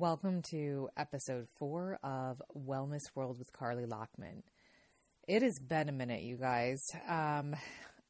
[0.00, 4.44] Welcome to episode four of Wellness World with Carly Lockman.
[5.28, 6.82] It has been a minute, you guys.
[7.06, 7.54] Um,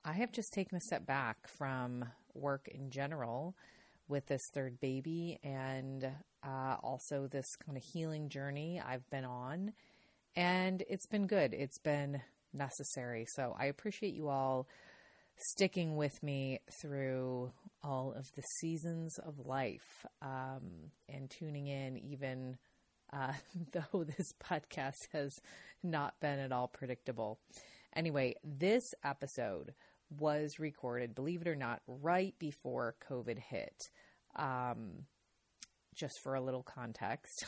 [0.04, 3.56] I have just taken a step back from work in general
[4.06, 6.08] with this third baby and
[6.46, 9.72] uh, also this kind of healing journey I've been on.
[10.36, 12.22] And it's been good, it's been
[12.52, 13.26] necessary.
[13.26, 14.68] So I appreciate you all
[15.36, 17.50] sticking with me through
[17.82, 22.58] all of the seasons of life um, and tuning in, even
[23.12, 23.32] uh,
[23.72, 25.32] though this podcast has
[25.82, 27.38] not been at all predictable.
[27.94, 29.74] Anyway, this episode
[30.10, 33.76] was recorded, believe it or not, right before COVID hit.
[34.36, 35.06] Um,
[35.94, 37.46] just for a little context.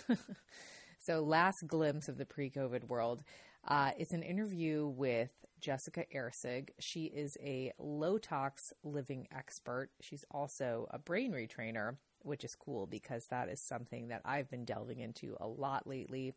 [0.98, 3.22] so, last glimpse of the pre COVID world.
[3.66, 5.30] Uh, it's an interview with
[5.62, 6.70] Jessica Ersig.
[6.78, 9.90] She is a low tox living expert.
[10.00, 14.64] She's also a brain retrainer, which is cool because that is something that I've been
[14.64, 16.34] delving into a lot lately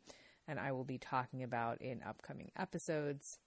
[0.48, 3.40] and I will be talking about in upcoming episodes.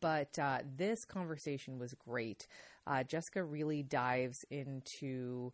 [0.00, 2.46] But uh, this conversation was great.
[2.86, 5.52] Uh, Jessica really dives into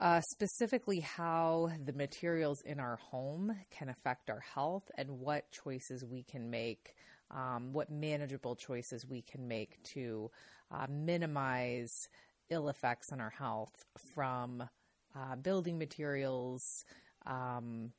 [0.00, 6.04] uh, specifically how the materials in our home can affect our health and what choices
[6.04, 6.94] we can make,
[7.34, 10.30] um, what manageable choices we can make to
[10.70, 12.08] uh, minimize
[12.50, 14.62] ill effects on our health from
[15.16, 16.84] uh, building materials,
[17.26, 17.92] um,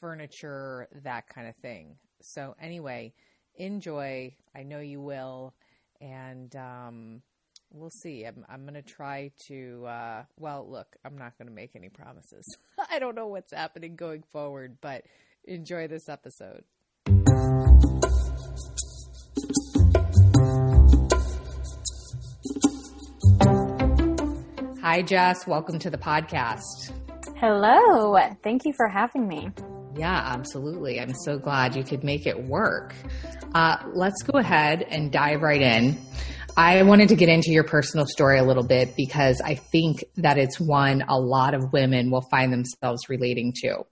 [0.00, 1.96] furniture, that kind of thing.
[2.22, 3.12] So, anyway,
[3.56, 4.34] enjoy.
[4.54, 5.54] I know you will.
[6.00, 7.22] And, um,
[7.72, 8.24] we'll see.
[8.24, 11.88] I'm, I'm going to try to, uh, well, look, I'm not going to make any
[11.88, 12.44] promises.
[12.90, 15.04] I don't know what's happening going forward, but
[15.44, 16.64] enjoy this episode.
[24.90, 25.46] Hi, Jess.
[25.46, 26.90] Welcome to the podcast.
[27.36, 28.18] Hello.
[28.42, 29.48] Thank you for having me.
[29.94, 30.98] Yeah, absolutely.
[30.98, 32.92] I'm so glad you could make it work.
[33.54, 35.96] Uh, let's go ahead and dive right in.
[36.56, 40.38] I wanted to get into your personal story a little bit because I think that
[40.38, 43.84] it's one a lot of women will find themselves relating to.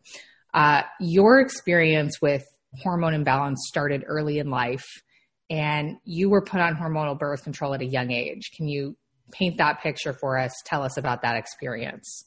[0.52, 2.44] Uh, your experience with
[2.82, 5.00] hormone imbalance started early in life,
[5.48, 8.50] and you were put on hormonal birth control at a young age.
[8.56, 8.96] Can you
[9.32, 10.52] paint that picture for us?
[10.64, 12.24] Tell us about that experience.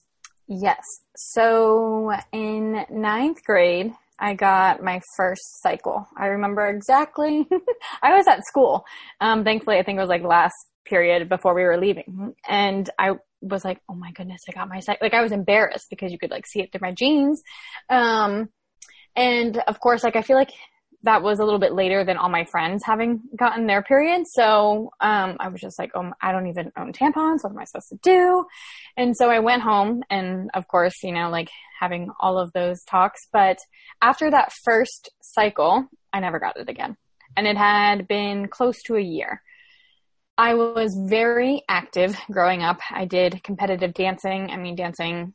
[0.48, 0.84] Yes.
[1.16, 6.08] So in ninth grade, I got my first cycle.
[6.18, 7.48] I remember exactly.
[8.04, 8.86] I was at school.
[9.20, 10.54] Um, thankfully, I think it was like last
[10.86, 12.36] period before we were leaving.
[12.48, 15.06] And I was like, oh my goodness, I got my cycle.
[15.06, 17.42] Like I was embarrassed because you could like see it through my jeans.
[17.90, 18.50] Um,
[19.16, 20.52] and of course, like I feel like
[21.04, 24.28] that was a little bit later than all my friends having gotten their period.
[24.28, 27.44] So um, I was just like, oh, I don't even own tampons.
[27.44, 28.46] What am I supposed to do?
[28.98, 32.84] And so I went home and, of course, you know, like having all of those
[32.84, 33.28] talks.
[33.34, 33.58] But
[34.02, 36.98] after that first cycle, I never got it again.
[37.36, 39.42] And it had been close to a year.
[40.38, 42.80] I was very active growing up.
[42.90, 44.50] I did competitive dancing.
[44.50, 45.34] I mean, dancing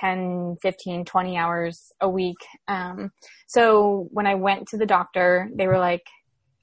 [0.00, 2.36] 10, 15, 20 hours a week.
[2.68, 3.10] Um,
[3.46, 6.02] so when I went to the doctor, they were like,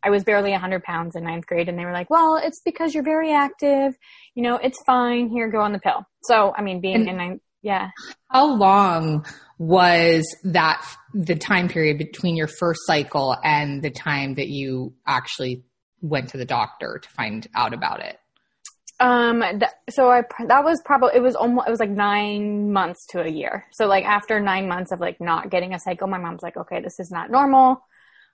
[0.03, 2.93] I was barely 100 pounds in ninth grade, and they were like, well, it's because
[2.93, 3.93] you're very active.
[4.35, 5.29] You know, it's fine.
[5.29, 6.05] Here, go on the pill.
[6.23, 7.89] So, I mean, being and in ninth, yeah.
[8.29, 9.25] How long
[9.57, 15.63] was that the time period between your first cycle and the time that you actually
[16.01, 18.17] went to the doctor to find out about it?
[19.03, 23.05] Um, th- so I, that was probably, it was almost, it was like nine months
[23.09, 23.65] to a year.
[23.73, 26.79] So like after nine months of like not getting a cycle, my mom's like, okay,
[26.81, 27.83] this is not normal.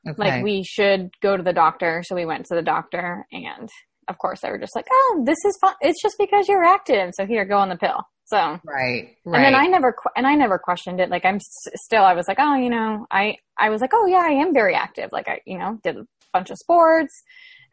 [0.07, 0.15] Okay.
[0.15, 2.03] Like we should go to the doctor.
[2.05, 3.67] So we went to the doctor and
[4.07, 5.73] of course they were just like, oh, this is fun.
[5.81, 7.13] It's just because you're active.
[7.15, 8.03] So here, go on the pill.
[8.25, 9.15] So right, right.
[9.25, 11.09] And then I never and I never questioned it.
[11.09, 14.21] Like I'm still, I was like, oh, you know, I I was like, oh yeah,
[14.21, 15.09] I am very active.
[15.11, 17.23] Like I, you know, did a bunch of sports,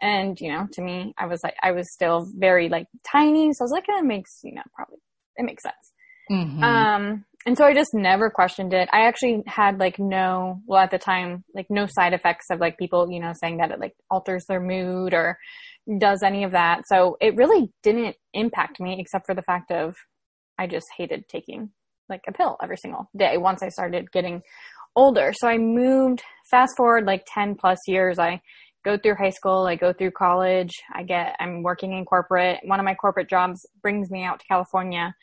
[0.01, 3.53] and, you know, to me, I was like, I was still very like tiny.
[3.53, 4.99] So I was like, it makes, you know, probably,
[5.37, 5.93] it makes sense.
[6.31, 6.63] Mm-hmm.
[6.63, 8.89] Um, and so I just never questioned it.
[8.93, 12.77] I actually had like no, well, at the time, like no side effects of like
[12.77, 15.39] people, you know, saying that it like alters their mood or
[15.99, 16.83] does any of that.
[16.87, 19.95] So it really didn't impact me except for the fact of
[20.59, 21.71] I just hated taking
[22.09, 24.43] like a pill every single day once I started getting
[24.97, 25.33] older.
[25.37, 28.19] So I moved fast forward like 10 plus years.
[28.19, 28.41] I
[28.87, 32.61] go through high school, I go through college, I get, I'm working in corporate.
[32.63, 35.15] One of my corporate jobs brings me out to California.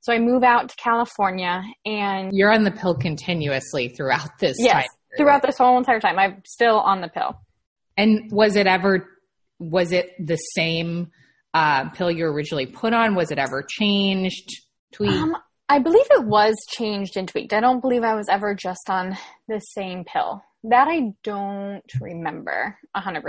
[0.00, 4.72] So I move out to California and you're on the pill continuously throughout this yes,
[4.72, 4.84] time.
[5.18, 6.18] Throughout this whole entire time.
[6.18, 7.38] I'm still on the pill.
[7.96, 9.06] And was it ever,
[9.58, 11.10] was it the same
[11.52, 13.14] uh, pill you originally put on?
[13.14, 14.48] Was it ever changed,
[14.92, 15.12] tweaked?
[15.12, 15.36] Um,
[15.68, 17.52] I believe it was changed and tweaked.
[17.52, 19.16] I don't believe I was ever just on
[19.46, 20.42] the same pill.
[20.64, 23.22] That I don't remember 100%.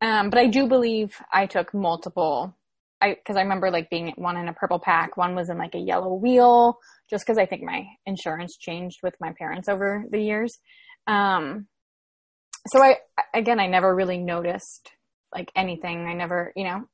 [0.00, 2.56] Um, but I do believe I took multiple.
[3.02, 5.74] I because I remember like being one in a purple pack, one was in like
[5.74, 6.78] a yellow wheel,
[7.10, 10.58] just because I think my insurance changed with my parents over the years.
[11.06, 11.66] Um,
[12.68, 12.96] so I
[13.34, 14.90] again, I never really noticed
[15.34, 16.06] like anything.
[16.06, 16.84] I never, you know,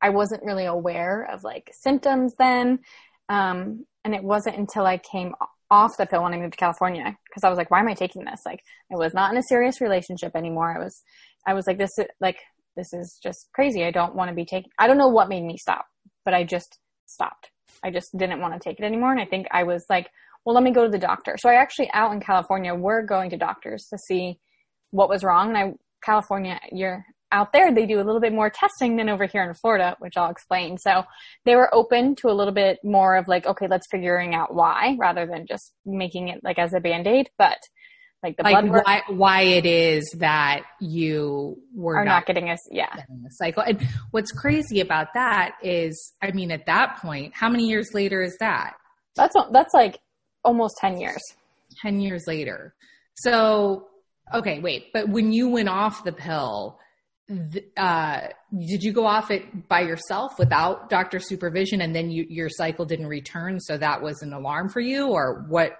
[0.00, 2.80] I wasn't really aware of like symptoms then.
[3.28, 5.34] Um, and it wasn't until I came
[5.74, 7.94] off the pill when I moved to California because I was like, why am I
[7.94, 8.40] taking this?
[8.46, 8.60] Like,
[8.92, 10.76] I was not in a serious relationship anymore.
[10.76, 11.02] I was,
[11.46, 12.38] I was like, this, is like,
[12.76, 13.84] this is just crazy.
[13.84, 15.84] I don't want to be taking, I don't know what made me stop,
[16.24, 17.50] but I just stopped.
[17.82, 19.12] I just didn't want to take it anymore.
[19.12, 20.08] And I think I was like,
[20.44, 21.36] well, let me go to the doctor.
[21.38, 24.38] So I actually out in California, we're going to doctors to see
[24.90, 25.48] what was wrong.
[25.48, 25.72] And I,
[26.04, 29.54] California, you're out there, they do a little bit more testing than over here in
[29.54, 30.78] Florida, which I'll explain.
[30.78, 31.02] So
[31.44, 34.96] they were open to a little bit more of like, okay, let's figuring out why
[34.98, 37.28] rather than just making it like as a band-aid.
[37.36, 37.58] But
[38.22, 42.26] like the like blood work, why why it is that you were are not, not
[42.26, 42.60] getting us.
[42.70, 42.94] Yeah.
[42.94, 43.64] getting the cycle.
[43.66, 48.22] And what's crazy about that is, I mean, at that point, how many years later
[48.22, 48.74] is that?
[49.16, 49.98] That's, that's like
[50.44, 51.20] almost 10 years.
[51.82, 52.74] 10 years later.
[53.16, 53.88] So,
[54.32, 56.78] okay, wait, but when you went off the pill,
[57.76, 58.20] uh,
[58.52, 62.84] did you go off it by yourself without doctor supervision and then you, your cycle
[62.84, 63.60] didn't return?
[63.60, 65.72] So that was an alarm for you or what?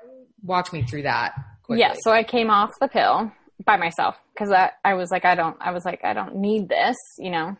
[0.42, 1.32] Walk me through that.
[1.62, 1.80] Quickly.
[1.80, 3.32] Yeah, so I came off the pill
[3.64, 6.68] by myself because I, I was like, I don't, I was like, I don't need
[6.68, 7.56] this, you know,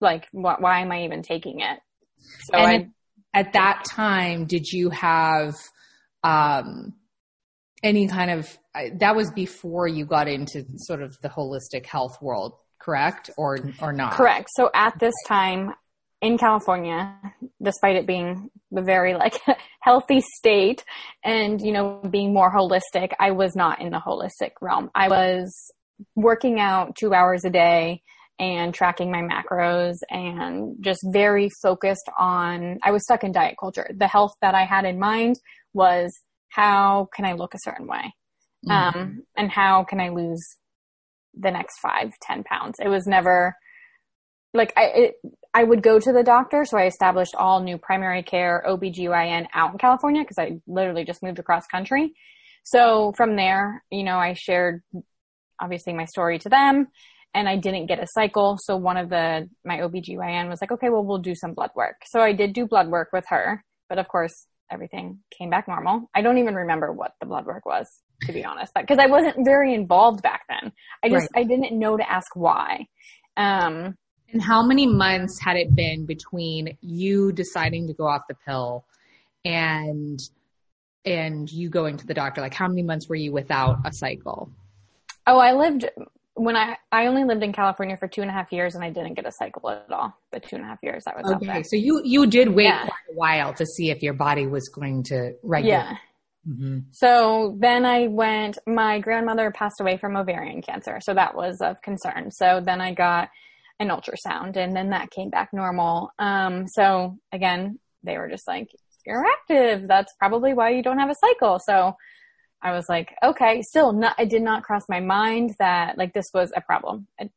[0.00, 1.80] like, wh- why am I even taking it?
[2.52, 2.86] So I, at,
[3.34, 5.56] at that time, did you have
[6.22, 6.94] um,
[7.82, 8.58] any kind of
[8.94, 12.54] that was before you got into sort of the holistic health world,
[12.88, 14.12] correct, or or not?
[14.12, 14.48] correct.
[14.56, 15.74] So at this time
[16.22, 17.14] in California,
[17.62, 19.38] despite it being the very like
[19.80, 20.84] healthy state
[21.22, 24.90] and, you know, being more holistic, I was not in the holistic realm.
[24.94, 25.54] I was
[26.16, 28.02] working out two hours a day
[28.38, 33.90] and tracking my macros and just very focused on I was stuck in diet culture.
[33.94, 35.36] The health that I had in mind
[35.74, 36.10] was
[36.48, 38.14] how can I look a certain way?
[38.66, 38.72] Mhm.
[38.72, 40.40] Um, and how can I lose
[41.38, 42.78] the next five, ten pounds?
[42.82, 43.56] It was never
[44.54, 45.14] like I it,
[45.54, 49.72] I would go to the doctor, so I established all new primary care OBGYN out
[49.72, 52.12] in California because I literally just moved across country.
[52.64, 54.82] So from there, you know, I shared
[55.60, 56.88] obviously my story to them
[57.34, 58.58] and I didn't get a cycle.
[58.60, 61.96] So one of the, my OBGYN was like, okay, well, we'll do some blood work.
[62.06, 66.10] So I did do blood work with her, but of course everything came back normal.
[66.14, 67.86] I don't even remember what the blood work was,
[68.22, 70.72] to be honest, because I wasn't very involved back then.
[71.04, 72.86] I just, I didn't know to ask why.
[73.36, 73.96] Um,
[74.32, 78.84] And how many months had it been between you deciding to go off the pill
[79.44, 80.18] and
[81.04, 82.40] and you going to the doctor?
[82.40, 84.50] Like how many months were you without a cycle?
[85.26, 85.88] Oh, I lived
[86.34, 88.90] when I I only lived in California for two and a half years, and I
[88.90, 90.12] didn't get a cycle at all.
[90.32, 92.80] The two and a half years I was Okay, so you you did wait Yeah.
[92.82, 95.78] quite a while to see if your body was going to regulate.
[95.78, 95.96] Yeah.
[96.46, 96.94] Mhm.
[96.94, 98.58] So then I went.
[98.66, 102.30] My grandmother passed away from ovarian cancer, so that was of concern.
[102.30, 103.28] So then I got
[103.80, 106.10] an ultrasound, and then that came back normal.
[106.18, 108.70] Um, so again, they were just like,
[109.04, 109.88] "You're active.
[109.88, 111.96] That's probably why you don't have a cycle." So
[112.62, 114.18] I was like, "Okay." Still, not.
[114.18, 117.08] It did not cross my mind that like this was a problem.
[117.18, 117.30] It,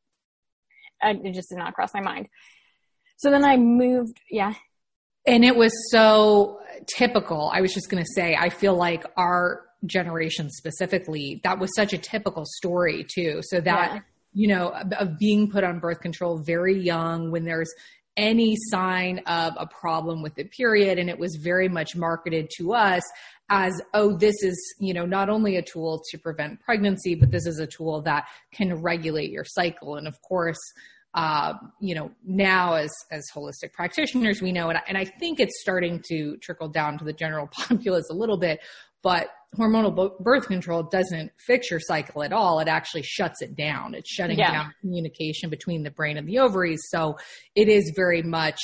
[1.01, 2.27] it just did not cross my mind.
[3.17, 4.19] So then I moved.
[4.29, 4.53] Yeah.
[5.25, 7.51] And it was so typical.
[7.53, 11.93] I was just going to say, I feel like our generation specifically, that was such
[11.93, 13.41] a typical story too.
[13.43, 13.99] So that, Yeah.
[14.33, 17.71] you know, of- of being put on birth control very young when there's
[18.17, 20.99] any sign of a problem with the period.
[20.99, 23.01] And it was very much marketed to us
[23.49, 27.45] as, oh, this is, you know, not only a tool to prevent pregnancy, but this
[27.45, 29.95] is a tool that can regulate your cycle.
[29.95, 30.59] And of course,
[31.13, 35.39] uh, you know, now as as holistic practitioners, we know, and I, and I think
[35.39, 38.59] it's starting to trickle down to the general populace a little bit.
[39.03, 42.59] But hormonal birth control doesn't fix your cycle at all.
[42.59, 43.95] It actually shuts it down.
[43.95, 44.51] It's shutting Yeah.
[44.51, 46.79] down communication between the brain and the ovaries.
[46.89, 47.17] So
[47.55, 48.59] it is very much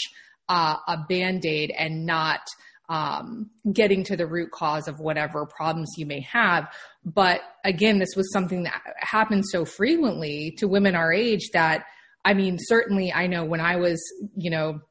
[0.47, 2.41] uh, a band aid and not
[2.87, 6.67] um, getting to the root cause of whatever problems you may have.
[7.03, 11.83] But again, this was something that happened so frequently to women our age that,
[12.27, 14.03] I mean, certainly I know when I was,
[14.35, 14.81] you know,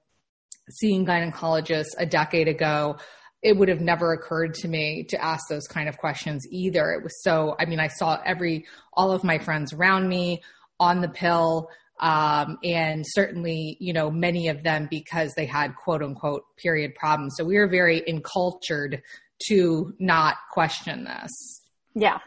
[0.71, 2.97] seeing gynecologists a decade ago,
[3.43, 6.93] it would have never occurred to me to ask those kind of questions either.
[6.93, 8.65] It was so, I mean, I saw every,
[8.95, 10.43] all of my friends around me
[10.81, 11.69] on the pill.
[12.01, 17.35] Um, and certainly, you know, many of them because they had quote unquote period problems.
[17.37, 19.03] So we were very encultured
[19.49, 21.63] to not question this.
[21.95, 22.21] Yeah,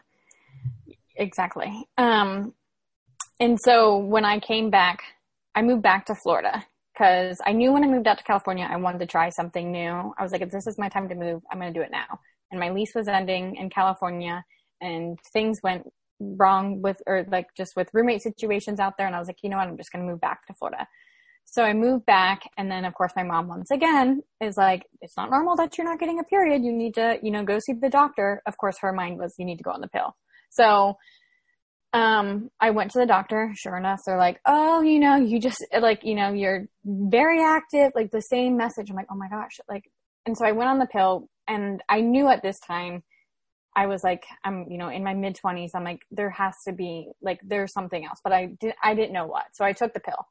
[1.16, 1.88] exactly.
[1.98, 2.54] Um,
[3.40, 5.04] and so when I came back,
[5.56, 8.78] I moved back to Florida because I knew when I moved out to California, I
[8.78, 10.14] wanted to try something new.
[10.18, 11.92] I was like, if this is my time to move, I'm going to do it
[11.92, 12.20] now.
[12.52, 14.44] And my lease was ending in California
[14.82, 15.84] and things went
[16.20, 19.08] wrong with, or like just with roommate situations out there.
[19.08, 19.68] And I was like, you know what?
[19.68, 20.88] I'm just going to move back to Florida.
[21.46, 22.42] So I moved back.
[22.58, 25.88] And then, of course, my mom, once again, is like, it's not normal that you're
[25.88, 26.64] not getting a period.
[26.64, 28.42] You need to, you know, go see the doctor.
[28.46, 30.16] Of course, her mind was, you need to go on the pill.
[30.52, 30.96] So
[31.94, 33.52] um, I went to the doctor.
[33.56, 37.92] Sure enough, they're like, "Oh, you know, you just like, you know, you're very active."
[37.96, 38.90] Like the same message.
[38.90, 39.90] I'm like, "Oh my gosh!" Like,
[40.26, 43.04] and so I went on the pill, and I knew at this time,
[43.76, 45.72] I was like, I'm, you know, in my mid twenties.
[45.74, 49.14] I'm like, there has to be like, there's something else, but I did, I didn't
[49.14, 49.46] know what.
[49.54, 50.28] So I took the pill,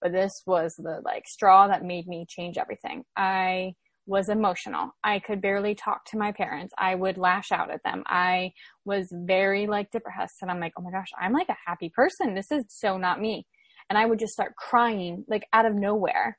[0.00, 3.04] but this was the like straw that made me change everything.
[3.16, 3.74] I
[4.06, 4.90] was emotional.
[5.02, 6.72] I could barely talk to my parents.
[6.78, 8.04] I would lash out at them.
[8.06, 8.52] I
[8.84, 12.34] was very like depressed and I'm like, oh my gosh, I'm like a happy person.
[12.34, 13.46] This is so not me.
[13.90, 16.36] And I would just start crying like out of nowhere.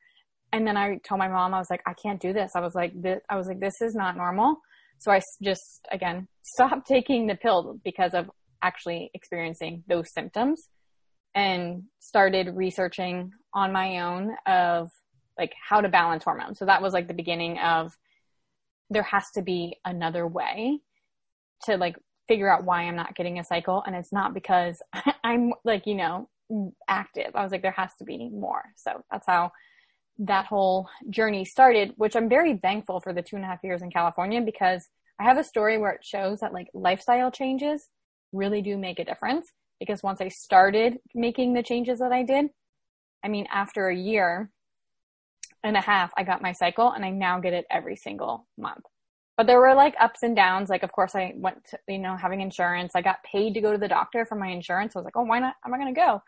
[0.54, 2.52] And then I told my mom, I was like, I can't do this.
[2.56, 4.56] I was like, this, I was like, this is not normal.
[5.00, 8.30] So I just, again, stopped taking the pill because of
[8.64, 10.70] actually experiencing those symptoms
[11.36, 14.90] and started researching on my own of
[15.38, 16.60] like how to balance hormones.
[16.60, 17.98] So that was like the beginning of
[18.90, 20.80] there has to be another way
[21.66, 23.84] to like figure out why I'm not getting a cycle.
[23.86, 24.82] And it's not because
[25.24, 26.30] I'm like, you know,
[26.88, 27.32] active.
[27.36, 28.64] I was like, there has to be more.
[28.76, 29.52] So that's how
[30.20, 33.82] that whole journey started, which I'm very thankful for the two and a half years
[33.82, 34.88] in California because
[35.20, 37.90] I have a story where it shows that like lifestyle changes
[38.34, 39.52] really do make a difference.
[39.80, 42.48] Because once I started making the changes that I did,
[43.24, 44.50] I mean, after a year,
[45.68, 48.84] and a half, I got my cycle and I now get it every single month.
[49.38, 50.70] But there were like ups and downs.
[50.70, 52.94] Like, of course, I went to, you know, having insurance.
[52.96, 54.96] I got paid to go to the doctor for my insurance.
[54.96, 55.54] I was like, oh, why not?
[55.64, 56.22] Am I going to go?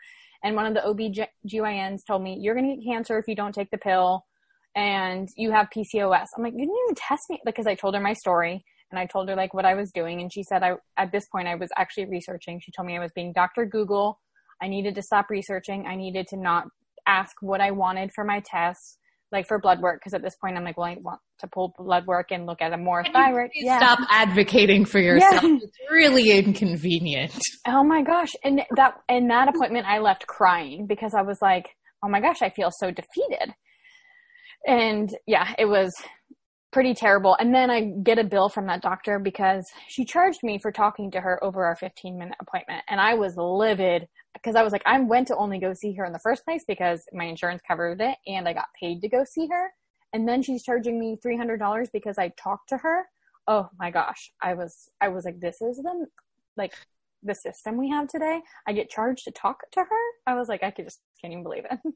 [0.44, 3.54] And one of the OB-GYNs told me, you're going to get cancer if you don't
[3.54, 4.24] take the pill
[4.76, 6.28] and you have PCOS.
[6.36, 9.06] I'm like, you didn't even test me because I told her my story and I
[9.06, 10.20] told her like what I was doing.
[10.20, 12.60] And she said, I, at this point, I was actually researching.
[12.60, 13.66] She told me I was being Dr.
[13.66, 14.20] Google.
[14.62, 15.86] I needed to stop researching.
[15.86, 16.68] I needed to not
[17.06, 18.98] ask what I wanted for my tests
[19.32, 21.74] like for blood work because at this point I'm like, well, I want to pull
[21.78, 23.50] blood work and look at a more thyroid.
[23.54, 23.78] Yeah.
[23.78, 25.42] Stop advocating for yourself.
[25.42, 25.58] Yeah.
[25.62, 27.38] It's really inconvenient.
[27.66, 28.30] Oh my gosh.
[28.44, 31.68] And that in that appointment I left crying because I was like,
[32.04, 33.54] oh my gosh, I feel so defeated.
[34.66, 35.92] And yeah, it was
[36.72, 37.36] pretty terrible.
[37.38, 41.10] And then I get a bill from that doctor because she charged me for talking
[41.12, 42.84] to her over our 15 minute appointment.
[42.88, 46.04] And I was livid because I was like, I went to only go see her
[46.04, 49.24] in the first place because my insurance covered it and I got paid to go
[49.24, 49.72] see her.
[50.12, 53.06] And then she's charging me $300 because I talked to her.
[53.46, 54.32] Oh my gosh.
[54.42, 56.06] I was, I was like, this is the,
[56.56, 56.74] like,
[57.22, 58.40] the system we have today.
[58.66, 60.02] I get charged to talk to her.
[60.26, 61.78] I was like, I could just can't even believe it.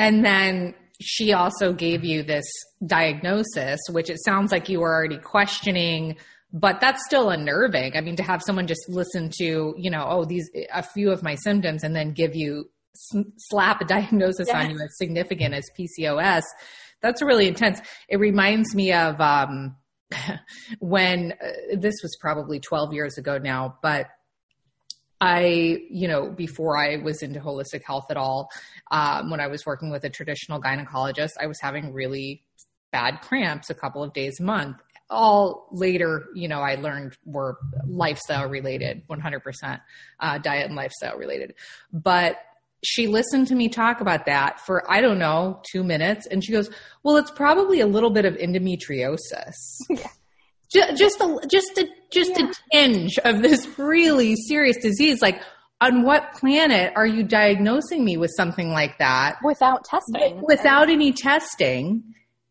[0.00, 2.44] And then she also gave you this
[2.86, 6.16] diagnosis, which it sounds like you were already questioning
[6.52, 7.96] but that's still unnerving.
[7.96, 11.22] I mean, to have someone just listen to, you know, oh, these, a few of
[11.22, 12.70] my symptoms and then give you,
[13.36, 16.42] slap a diagnosis on you as significant as PCOS,
[17.00, 17.80] that's really intense.
[18.08, 19.76] It reminds me of, um,
[20.78, 24.06] when uh, this was probably 12 years ago now, but
[25.20, 28.48] I, you know, before I was into holistic health at all,
[28.90, 32.44] um, when I was working with a traditional gynecologist, I was having really
[32.90, 34.76] bad cramps a couple of days a month
[35.10, 39.80] all later, you know, I learned were lifestyle related, 100%
[40.20, 41.54] uh, diet and lifestyle related.
[41.92, 42.38] But
[42.84, 46.26] she listened to me talk about that for, I don't know, two minutes.
[46.26, 46.70] And she goes,
[47.02, 49.54] well, it's probably a little bit of endometriosis.
[50.70, 50.94] Yeah.
[50.94, 52.50] Just, a, just a, just yeah.
[52.50, 55.22] a tinge of this really serious disease.
[55.22, 55.40] Like,
[55.80, 60.42] on what planet are you diagnosing me with something like that without testing?
[60.46, 62.02] Without any testing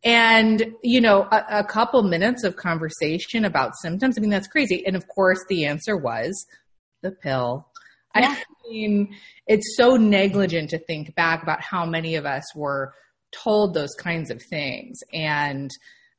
[0.04, 4.86] and you know a, a, couple minutes of conversation about symptoms i mean that's crazy.
[4.86, 6.46] And of course the answer was
[7.01, 7.68] the pill.
[8.16, 8.36] Yeah.
[8.36, 9.16] i mean
[9.48, 12.94] it's so negligent to think back about how many of us were
[13.32, 15.00] told those kinds of things.
[15.13, 15.72] And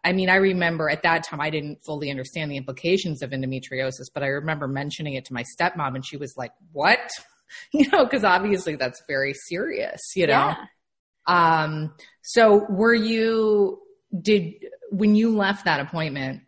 [0.04, 4.06] i mean i remember at that time i didn't fully understand the implications of endometriosis
[4.14, 6.99] but i remember mentioning it to my stepmom and she was like what?
[7.73, 10.32] You know because obviously that's very serious you know?
[10.32, 10.64] Yeah.
[11.28, 13.80] Um, so were you,
[14.20, 14.54] did,
[14.90, 16.42] when you left that appointment,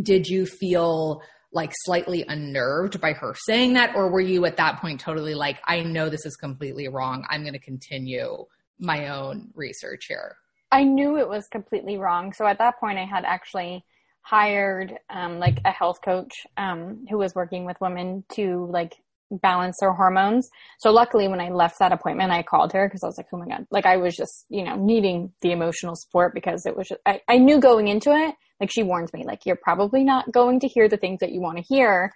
[0.00, 3.94] did you feel like slightly unnerved by her saying that?
[3.94, 7.24] Or were you at that point totally like, I know this is completely wrong.
[7.30, 8.46] I'm going to continue
[8.78, 10.36] my own research here?
[10.70, 12.32] I knew it was completely wrong.
[12.32, 13.84] So at that point, I had actually
[14.22, 18.94] hired um, like a health coach um, who was working with women to like
[19.40, 20.48] balance their hormones.
[20.78, 23.38] So luckily when I left that appointment, I called her because I was like, oh
[23.38, 26.88] my God, like I was just, you know, needing the emotional support because it was
[26.88, 30.30] just, I, I knew going into it, like she warned me, like you're probably not
[30.30, 32.12] going to hear the things that you want to hear.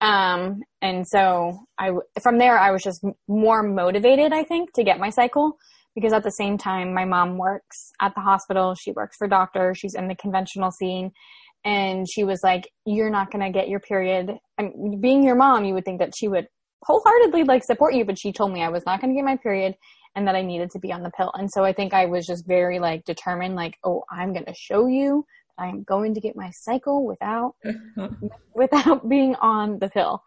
[0.00, 1.90] Um, and so I,
[2.22, 5.56] from there, I was just more motivated, I think, to get my cycle
[5.94, 8.74] because at the same time, my mom works at the hospital.
[8.74, 9.78] She works for doctors.
[9.78, 11.10] She's in the conventional scene
[11.64, 15.64] and she was like, "You're not going to get your period." And being your mom,
[15.64, 16.48] you would think that she would
[16.82, 19.36] wholeheartedly like support you, but she told me I was not going to get my
[19.36, 19.74] period
[20.14, 21.30] and that I needed to be on the pill.
[21.34, 24.54] And so I think I was just very like determined, like, oh, I'm going to
[24.54, 25.24] show you
[25.56, 27.54] that I am going to get my cycle without
[28.54, 30.22] without being on the pill.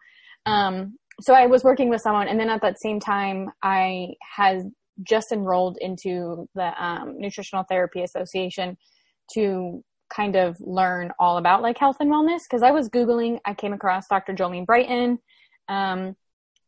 [0.46, 4.70] Um, so I was working with someone, and then at that same time, I had
[5.02, 8.76] just enrolled into the um, Nutritional Therapy Association
[9.34, 9.82] to
[10.14, 13.38] kind of learn all about like health and wellness because I was googling.
[13.44, 14.34] I came across Dr.
[14.34, 15.18] Jolene Brighten.
[15.68, 16.16] Um,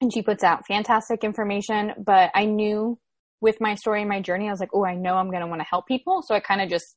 [0.05, 1.95] and she puts out fantastic information.
[1.99, 2.97] But I knew
[3.41, 5.49] with my story and my journey, I was like, oh, I know I'm going to
[5.49, 6.23] want to help people.
[6.23, 6.97] So I kind of just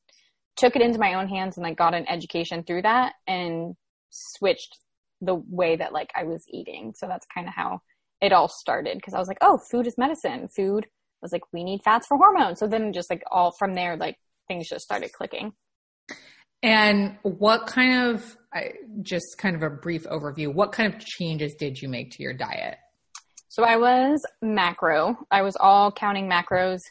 [0.56, 3.74] took it into my own hands and like got an education through that and
[4.10, 4.78] switched
[5.20, 6.92] the way that like I was eating.
[6.96, 7.80] So that's kind of how
[8.20, 10.48] it all started because I was like, oh, food is medicine.
[10.54, 10.86] Food
[11.22, 12.60] was like, we need fats for hormones.
[12.60, 15.52] So then just like all from there, like things just started clicking.
[16.62, 18.36] And what kind of,
[19.02, 22.32] just kind of a brief overview, what kind of changes did you make to your
[22.32, 22.78] diet?
[23.58, 25.18] So I was macro.
[25.32, 26.82] I was all counting macros,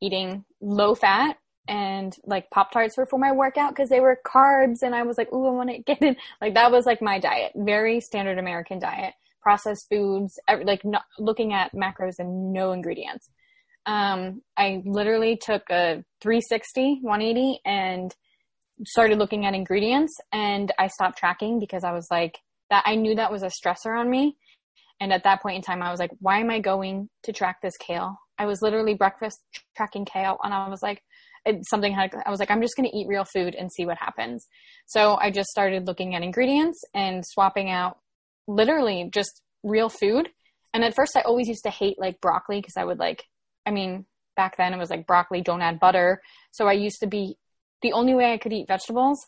[0.00, 1.36] eating low fat
[1.68, 5.18] and like Pop Tarts were for my workout because they were carbs and I was
[5.18, 6.16] like, ooh, I want to get in.
[6.40, 7.52] Like that was like my diet.
[7.54, 9.14] Very standard American diet.
[9.40, 13.30] Processed foods, like not looking at macros and no ingredients.
[13.86, 18.12] Um, I literally took a 360, 180 and
[18.84, 22.36] started looking at ingredients and I stopped tracking because I was like,
[22.68, 24.36] that I knew that was a stressor on me
[25.00, 27.60] and at that point in time, I was like, why am I going to track
[27.62, 28.16] this kale?
[28.38, 29.38] I was literally breakfast
[29.76, 31.02] tracking kale and I was like,
[31.68, 33.98] something had, I was like, I'm just going to eat real food and see what
[33.98, 34.46] happens.
[34.86, 37.98] So I just started looking at ingredients and swapping out
[38.48, 40.28] literally just real food.
[40.74, 43.22] And at first I always used to hate like broccoli because I would like,
[43.64, 46.20] I mean, back then it was like broccoli, don't add butter.
[46.50, 47.36] So I used to be,
[47.82, 49.18] the only way I could eat vegetables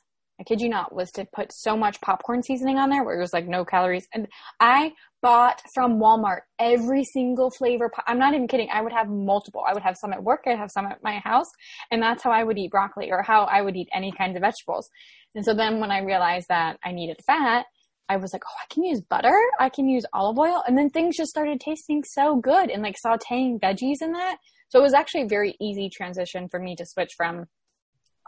[0.41, 3.21] I kid you not, was to put so much popcorn seasoning on there where it
[3.21, 4.07] was like no calories.
[4.15, 4.29] And
[4.61, 7.91] I bought from Walmart every single flavor.
[7.93, 8.69] Po- I'm not even kidding.
[8.73, 9.65] I would have multiple.
[9.69, 10.45] I would have some at work.
[10.47, 11.51] I'd have some at my house.
[11.91, 14.43] And that's how I would eat broccoli or how I would eat any kinds of
[14.43, 14.89] vegetables.
[15.35, 17.67] And so then when I realized that I needed fat,
[18.09, 19.39] I was like, oh, I can use butter.
[19.59, 20.63] I can use olive oil.
[20.67, 24.37] And then things just started tasting so good and like sauteing veggies in that.
[24.69, 27.47] So it was actually a very easy transition for me to switch from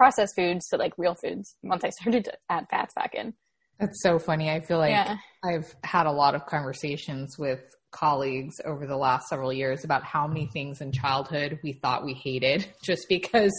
[0.00, 3.34] processed foods to like real foods once I started to add fats back in.
[3.78, 4.50] That's so funny.
[4.50, 5.18] I feel like yeah.
[5.44, 7.60] I've had a lot of conversations with
[7.90, 12.14] colleagues over the last several years about how many things in childhood we thought we
[12.14, 13.52] hated just because,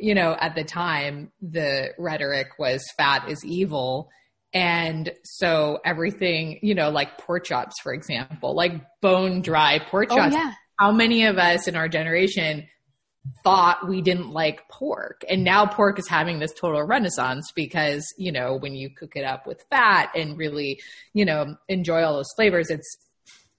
[0.00, 4.08] you know, at the time the rhetoric was fat is evil.
[4.52, 8.72] And so everything, you know, like pork chops, for example, like
[9.02, 10.34] bone dry pork oh, chops.
[10.34, 10.52] Oh, yeah.
[10.80, 12.66] How many of us in our generation
[13.44, 15.22] thought we didn't like pork.
[15.28, 19.24] And now pork is having this total renaissance because, you know, when you cook it
[19.24, 20.80] up with fat and really,
[21.14, 22.96] you know, enjoy all those flavors, it's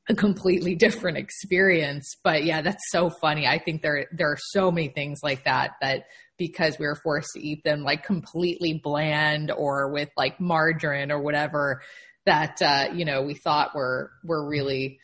[0.09, 2.15] a completely different experience.
[2.23, 3.47] But yeah, that's so funny.
[3.47, 7.31] I think there there are so many things like that that because we were forced
[7.33, 11.81] to eat them like completely bland or with like margarine or whatever
[12.25, 14.99] that uh, you know we thought were were really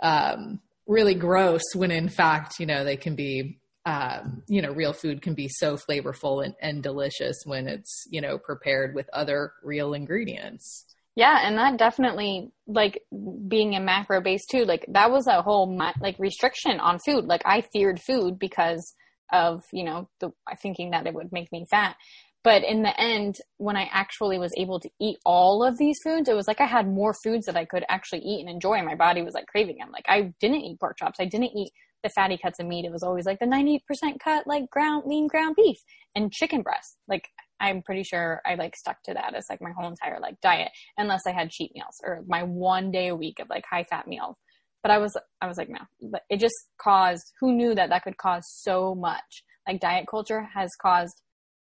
[0.00, 4.92] um, really gross when in fact you know they can be um, you know, real
[4.92, 9.52] food can be so flavorful and, and delicious when it's, you know, prepared with other
[9.62, 10.86] real ingredients.
[11.16, 13.02] Yeah, and that definitely like
[13.46, 14.64] being a macro base too.
[14.64, 17.26] Like that was a whole like restriction on food.
[17.26, 18.94] Like I feared food because
[19.32, 21.96] of you know the thinking that it would make me fat.
[22.42, 26.28] But in the end, when I actually was able to eat all of these foods,
[26.28, 28.82] it was like I had more foods that I could actually eat and enjoy.
[28.82, 29.90] My body was like craving them.
[29.92, 31.20] Like I didn't eat pork chops.
[31.20, 31.72] I didn't eat
[32.04, 33.80] the fatty cuts of meat, it was always like the 90%
[34.22, 35.78] cut, like ground, lean ground beef
[36.14, 36.98] and chicken breast.
[37.08, 37.26] Like,
[37.58, 40.70] I'm pretty sure I like stuck to that as like my whole entire like diet,
[40.98, 44.06] unless I had cheat meals or my one day a week of like high fat
[44.06, 44.36] meals.
[44.82, 45.78] But I was, I was like, no,
[46.12, 49.42] but it just caused, who knew that that could cause so much?
[49.66, 51.22] Like diet culture has caused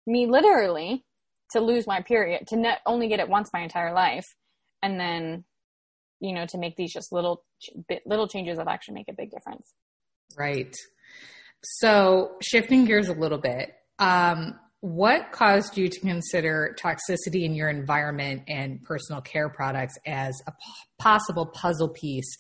[0.06, 1.04] me literally
[1.50, 4.36] to lose my period, to not only get it once my entire life,
[4.80, 5.44] and then
[6.20, 7.42] you know to make these just little
[8.06, 9.72] little changes that actually make a big difference
[10.36, 10.74] right.
[11.62, 17.68] So shifting gears a little bit um, what caused you to consider toxicity in your
[17.68, 20.56] environment and personal care products as a p-
[20.98, 22.36] possible puzzle piece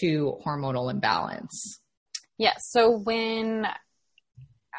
[0.00, 1.80] to hormonal imbalance?
[2.38, 3.66] Yes so when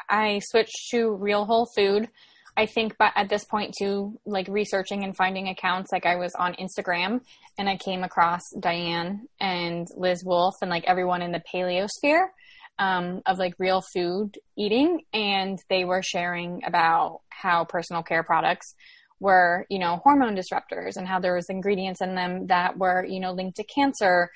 [0.08, 2.08] i switched to real whole food
[2.56, 6.34] I think but at this point too, like researching and finding accounts, like I was
[6.34, 7.20] on Instagram
[7.58, 12.30] and I came across Diane and Liz Wolfe and like everyone in the paleo sphere
[12.78, 15.02] um, of like real food eating.
[15.12, 18.74] And they were sharing about how personal care products
[19.20, 23.20] were, you know, hormone disruptors and how there was ingredients in them that were, you
[23.20, 24.30] know, linked to cancer.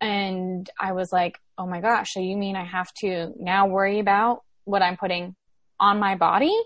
[0.00, 4.00] And I was like, oh my gosh, so you mean I have to now worry
[4.00, 5.36] about what I'm putting
[5.78, 6.56] on my body?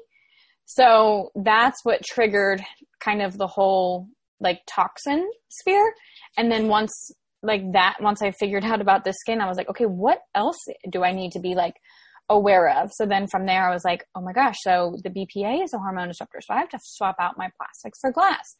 [0.64, 2.62] So that's what triggered
[3.00, 4.08] kind of the whole
[4.40, 5.92] like toxin sphere.
[6.36, 7.10] And then once
[7.42, 10.58] like that, once I figured out about the skin, I was like, okay, what else
[10.90, 11.74] do I need to be like
[12.28, 12.90] aware of?
[12.92, 15.78] So then from there, I was like, oh my gosh, so the BPA is a
[15.78, 16.40] hormone disruptor.
[16.40, 18.56] So I have to swap out my plastics for glass.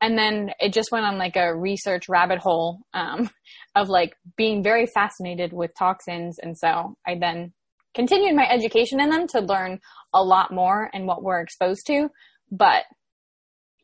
[0.00, 3.30] And then it just went on like a research rabbit hole um,
[3.74, 6.38] of like being very fascinated with toxins.
[6.38, 7.52] And so I then
[7.94, 9.80] continued my education in them to learn
[10.14, 12.10] a lot more and what we're exposed to.
[12.50, 12.84] But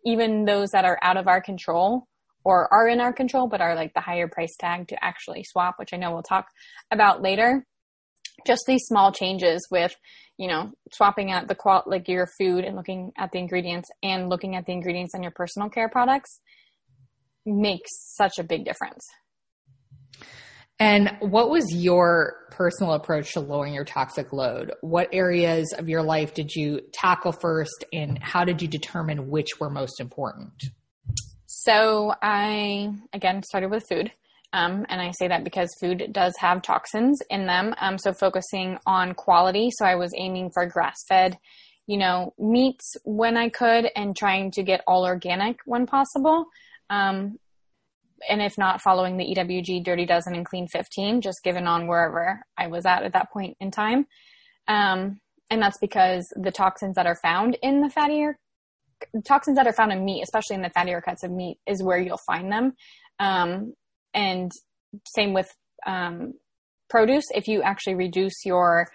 [0.04, 2.06] even those that are out of our control
[2.44, 5.76] or are in our control, but are like the higher price tag to actually swap,
[5.78, 6.46] which I know we'll talk
[6.90, 7.64] about later.
[8.46, 9.94] Just these small changes with,
[10.36, 14.28] you know, swapping out the qual like your food and looking at the ingredients and
[14.28, 16.40] looking at the ingredients in your personal care products
[17.46, 19.06] makes such a big difference.
[20.80, 24.72] And what was your personal approach to lowering your toxic load?
[24.80, 29.60] What areas of your life did you tackle first, and how did you determine which
[29.60, 30.64] were most important?
[31.64, 34.12] So, I again started with food.
[34.52, 37.74] Um, and I say that because food does have toxins in them.
[37.80, 39.70] Um, so, focusing on quality.
[39.70, 41.38] So, I was aiming for grass fed,
[41.86, 46.46] you know, meats when I could and trying to get all organic when possible.
[46.90, 47.38] Um,
[48.28, 52.40] and if not following the EWG Dirty Dozen and Clean 15, just given on wherever
[52.56, 54.06] I was at at that point in time.
[54.68, 58.34] Um, and that's because the toxins that are found in the fattier
[59.26, 61.98] toxins that are found in meat, especially in the fattier cuts of meat, is where
[61.98, 62.72] you'll find them.
[63.18, 63.74] Um,
[64.12, 64.50] and
[65.06, 65.48] same with
[65.86, 66.34] um,
[66.88, 67.24] produce.
[67.34, 68.88] If you actually reduce your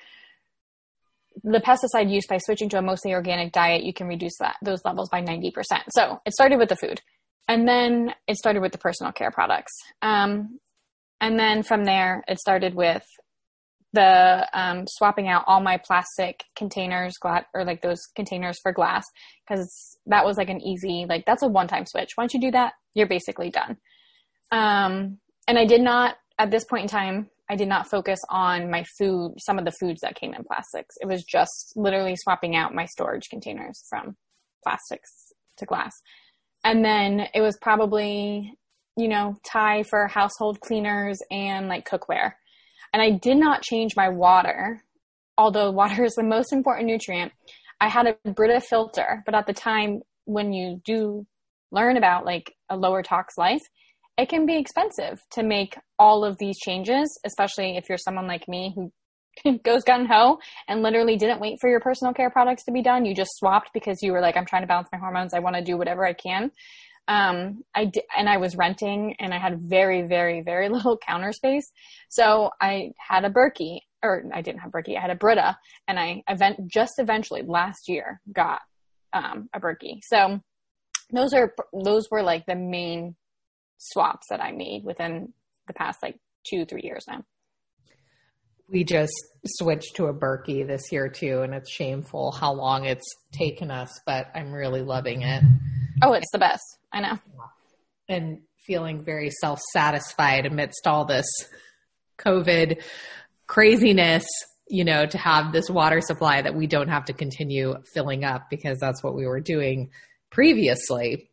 [1.44, 4.84] the pesticide use by switching to a mostly organic diet, you can reduce that those
[4.84, 5.54] levels by 90%.
[5.90, 7.02] So it started with the food.
[7.48, 9.72] And then it started with the personal care products.
[10.02, 10.60] Um,
[11.22, 13.04] and then from there, it started with
[13.94, 19.04] the um, swapping out all my plastic containers, glass, or like those containers for glass,
[19.48, 22.12] because that was like an easy, like that's a one-time switch.
[22.18, 23.78] Once you do that, you're basically done.
[24.52, 28.70] Um, and I did not, at this point in time, I did not focus on
[28.70, 30.96] my food, some of the foods that came in plastics.
[31.02, 34.16] It was just literally swapping out my storage containers from
[34.64, 35.10] plastics
[35.58, 35.94] to glass.
[36.64, 38.54] And then it was probably,
[38.98, 42.34] you know, tie for household cleaners and like cookware.
[42.94, 44.84] And I did not change my water,
[45.38, 47.32] although water is the most important nutrient.
[47.82, 51.26] I had a Brita filter, but at the time when you do
[51.72, 53.62] learn about like a lower tox life,
[54.18, 58.48] it can be expensive to make all of these changes, especially if you're someone like
[58.50, 58.92] me who
[59.64, 63.06] goes gun ho and literally didn't wait for your personal care products to be done.
[63.06, 65.34] You just swapped because you were like, I'm trying to balance my hormones.
[65.34, 66.52] I want to do whatever I can.
[67.10, 71.72] Um, I and I was renting and I had very, very, very little counter space.
[72.10, 74.96] So I had a Berkey or I didn't have Berkey.
[74.96, 78.62] I had a Brita and I event just eventually last year got,
[79.12, 80.00] um, a Berkey.
[80.04, 80.40] So
[81.12, 83.16] those are, those were like the main
[83.80, 85.34] swaps that I made within
[85.68, 87.24] the past like two, three years now
[88.72, 89.14] we just
[89.46, 94.00] switched to a Berkey this year too, and it's shameful how long it's taken us,
[94.06, 95.44] but I'm really loving it.
[96.02, 96.64] Oh, it's the best.
[96.92, 97.20] I know.
[98.08, 101.26] And feeling very self satisfied amidst all this
[102.20, 102.82] COVID
[103.48, 104.26] craziness,
[104.68, 108.44] you know, to have this water supply that we don't have to continue filling up
[108.50, 109.90] because that's what we were doing
[110.30, 111.30] previously.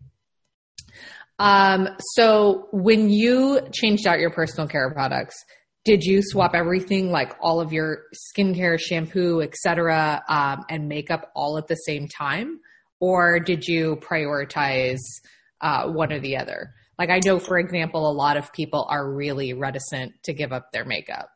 [1.38, 5.36] Um, so when you changed out your personal care products,
[5.84, 11.58] did you swap everything like all of your skincare shampoo etc um, and makeup all
[11.58, 12.58] at the same time
[13.00, 15.00] or did you prioritize
[15.60, 19.12] uh, one or the other like i know for example a lot of people are
[19.12, 21.28] really reticent to give up their makeup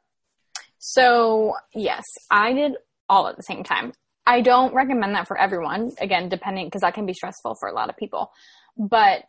[0.78, 2.72] so yes i did
[3.08, 3.92] all at the same time
[4.26, 7.74] i don't recommend that for everyone again depending because that can be stressful for a
[7.74, 8.30] lot of people
[8.76, 9.24] but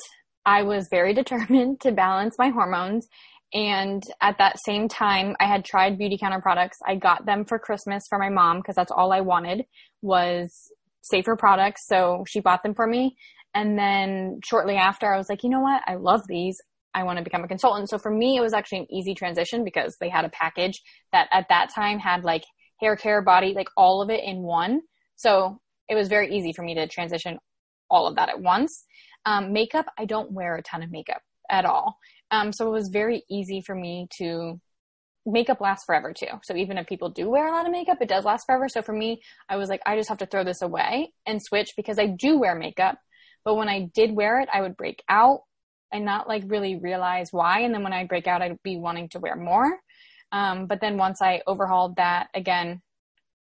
[0.46, 3.08] I was very determined to balance my hormones.
[3.54, 6.78] And at that same time, I had tried Beautycounter products.
[6.88, 9.65] I got them for Christmas for my mom because that's all I wanted
[10.02, 10.50] was
[11.01, 11.87] safer products.
[11.87, 13.15] So she bought them for me.
[13.53, 15.81] And then shortly after, I was like, you know what?
[15.85, 16.57] I love these.
[16.93, 17.89] I want to become a consultant.
[17.89, 21.27] So for me, it was actually an easy transition because they had a package that
[21.31, 22.43] at that time had like
[22.81, 24.81] hair care, body, like all of it in one.
[25.15, 25.59] So
[25.89, 27.37] it was very easy for me to transition
[27.89, 28.85] all of that at once.
[29.25, 31.97] Um, makeup, I don't wear a ton of makeup at all.
[32.31, 34.59] Um, so it was very easy for me to
[35.25, 36.39] makeup lasts forever too.
[36.43, 38.67] So even if people do wear a lot of makeup, it does last forever.
[38.69, 41.73] So for me, I was like, I just have to throw this away and switch
[41.75, 42.97] because I do wear makeup.
[43.43, 45.41] But when I did wear it, I would break out
[45.91, 47.62] and not like really realize why.
[47.62, 49.79] And then when I break out, I'd be wanting to wear more.
[50.31, 52.81] Um, but then once I overhauled that again,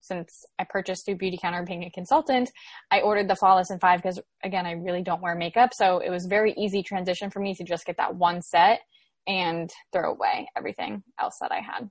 [0.00, 2.50] since I purchased through Beautycounter being a consultant,
[2.92, 5.70] I ordered the Flawless in five because again, I really don't wear makeup.
[5.74, 8.80] So it was very easy transition for me to just get that one set
[9.26, 11.90] and throw away everything else that I had.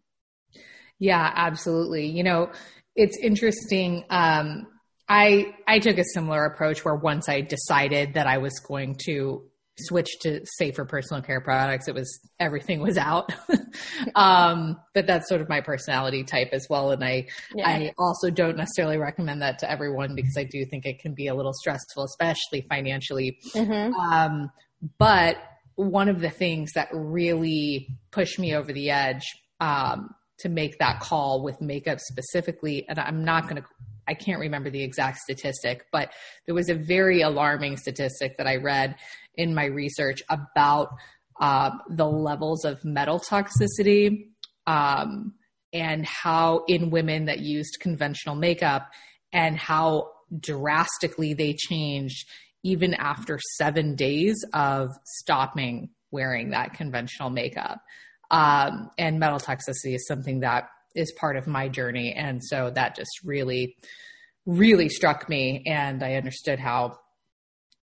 [1.00, 2.08] Yeah, absolutely.
[2.08, 2.52] You know,
[2.96, 4.06] it's interesting.
[4.10, 4.68] Um,
[5.08, 9.44] I I took a similar approach where once I decided that I was going to
[9.78, 13.34] switch to safer personal care products, it was everything was out.
[14.16, 16.92] um, but that's sort of my personality type as well.
[16.92, 17.68] And I yeah.
[17.68, 21.28] I also don't necessarily recommend that to everyone because I do think it can be
[21.28, 23.38] a little stressful, especially financially.
[23.54, 23.94] Mm-hmm.
[23.94, 24.52] Um,
[24.98, 25.38] but
[25.76, 29.24] one of the things that really pushed me over the edge
[29.60, 33.68] um, to make that call with makeup specifically, and I'm not going to,
[34.08, 36.12] I can't remember the exact statistic, but
[36.46, 38.96] there was a very alarming statistic that I read
[39.36, 40.90] in my research about
[41.40, 44.30] uh, the levels of metal toxicity
[44.68, 45.34] um,
[45.74, 48.90] and how in women that used conventional makeup
[49.34, 52.28] and how drastically they changed
[52.66, 57.80] even after seven days of stopping wearing that conventional makeup.
[58.32, 62.14] Um, and metal toxicity is something that is part of my journey.
[62.14, 63.78] And so that just really,
[64.48, 65.62] really struck me.
[65.68, 66.98] And I understood how,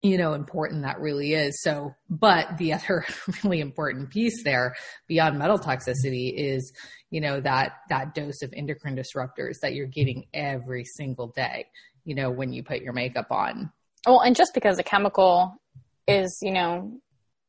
[0.01, 1.61] you know, important that really is.
[1.61, 3.05] So, but the other
[3.43, 4.77] really important piece there
[5.09, 6.73] beyond metal toxicity is,
[7.11, 11.67] you know, that, that dose of endocrine disruptors that you're getting every single day,
[12.05, 13.73] you know, when you put your makeup on.
[14.09, 15.61] Well, and just because a chemical
[16.07, 16.99] is, you know,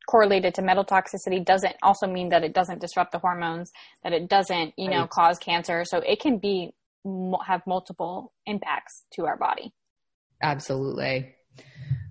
[0.06, 3.72] correlated to metal toxicity doesn't also mean that it doesn't disrupt the hormones,
[4.04, 5.86] that it doesn't, you know, cause cancer.
[5.86, 6.74] So it can be
[7.46, 9.72] have multiple impacts to our body.
[10.42, 11.34] Absolutely.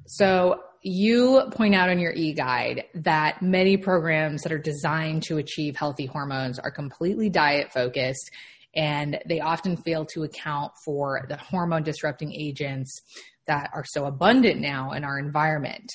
[0.07, 5.75] So you point out in your e-guide that many programs that are designed to achieve
[5.75, 8.31] healthy hormones are completely diet focused
[8.75, 13.01] and they often fail to account for the hormone disrupting agents
[13.47, 15.91] that are so abundant now in our environment.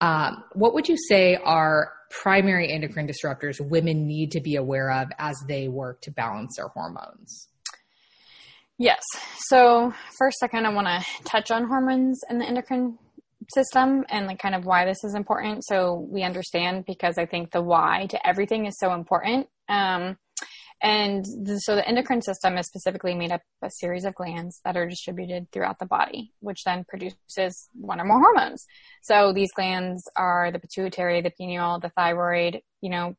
[0.00, 5.08] Um, what would you say are primary endocrine disruptors women need to be aware of
[5.18, 7.48] as they work to balance their hormones?
[8.78, 9.02] Yes.
[9.48, 12.98] So first, I kind of want to touch on hormones in the endocrine
[13.54, 15.64] system and like kind of why this is important.
[15.66, 19.48] So we understand because I think the why to everything is so important.
[19.68, 20.16] Um,
[20.82, 24.60] and the, so the endocrine system is specifically made up of a series of glands
[24.64, 28.64] that are distributed throughout the body, which then produces one or more hormones.
[29.02, 33.14] So these glands are the pituitary, the pineal, the thyroid, you know,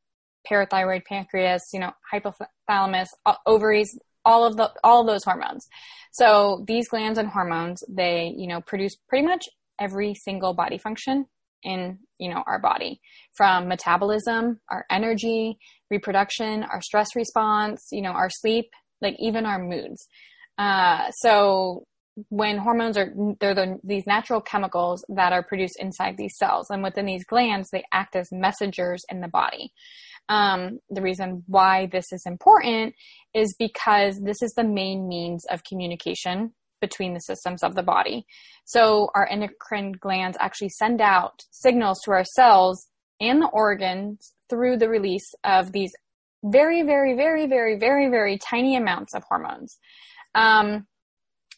[0.50, 3.10] parathyroid, pancreas, you know, hypothalamus,
[3.46, 5.68] ovaries, all of the all of those hormones.
[6.12, 9.48] So these glands and hormones, they, you know, produce pretty much
[9.80, 11.26] every single body function
[11.64, 13.00] in you know our body.
[13.36, 15.58] From metabolism our energy
[15.90, 18.66] reproduction our stress response you know our sleep
[19.02, 20.08] like even our moods.
[20.58, 21.84] Uh, so
[22.30, 26.84] when hormones are they're the, these natural chemicals that are produced inside these cells and
[26.84, 29.72] within these glands they act as messengers in the body.
[30.30, 32.94] Um, the reason why this is important
[33.34, 38.26] is because this is the main means of communication between the systems of the body.
[38.66, 42.88] So our endocrine glands actually send out signals to our cells
[43.20, 45.92] and the organs through the release of these
[46.44, 49.78] very, very, very, very, very, very tiny amounts of hormones.
[50.34, 50.88] Um,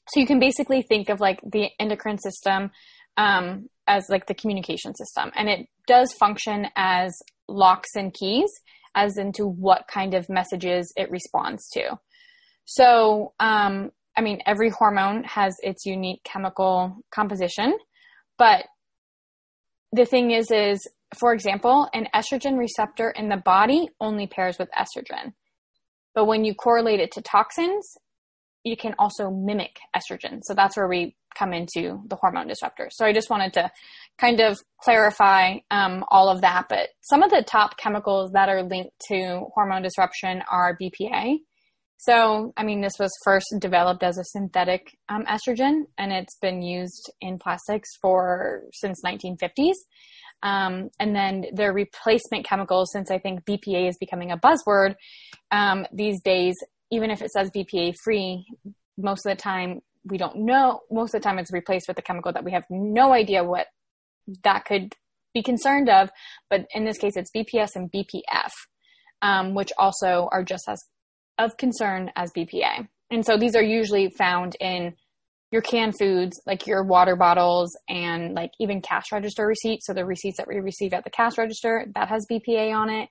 [0.09, 2.71] so you can basically think of like the endocrine system
[3.15, 7.15] um, as like the communication system, and it does function as
[7.47, 8.49] locks and keys,
[8.95, 11.97] as into what kind of messages it responds to.
[12.65, 17.77] So um, I mean, every hormone has its unique chemical composition,
[18.37, 18.65] but
[19.91, 24.69] the thing is, is for example, an estrogen receptor in the body only pairs with
[24.71, 25.33] estrogen.
[26.15, 27.97] But when you correlate it to toxins,
[28.63, 30.39] you can also mimic estrogen.
[30.43, 32.91] So that's where we come into the hormone disruptors.
[32.91, 33.71] So I just wanted to
[34.17, 36.67] kind of clarify um, all of that.
[36.69, 41.39] But some of the top chemicals that are linked to hormone disruption are BPA.
[41.97, 46.61] So, I mean, this was first developed as a synthetic um, estrogen, and it's been
[46.61, 49.75] used in plastics for since 1950s.
[50.41, 54.95] Um, and then their replacement chemicals, since I think BPA is becoming a buzzword
[55.51, 56.55] um, these days,
[56.91, 58.45] even if it says BPA free,
[58.97, 60.81] most of the time we don't know.
[60.91, 63.67] Most of the time it's replaced with a chemical that we have no idea what
[64.43, 64.93] that could
[65.33, 66.09] be concerned of.
[66.49, 68.51] But in this case, it's BPS and BPF,
[69.21, 70.83] um, which also are just as
[71.37, 72.87] of concern as BPA.
[73.11, 74.93] And so these are usually found in
[75.51, 79.85] your canned foods, like your water bottles and like even cash register receipts.
[79.85, 83.09] So the receipts that we receive at the cash register, that has BPA on it.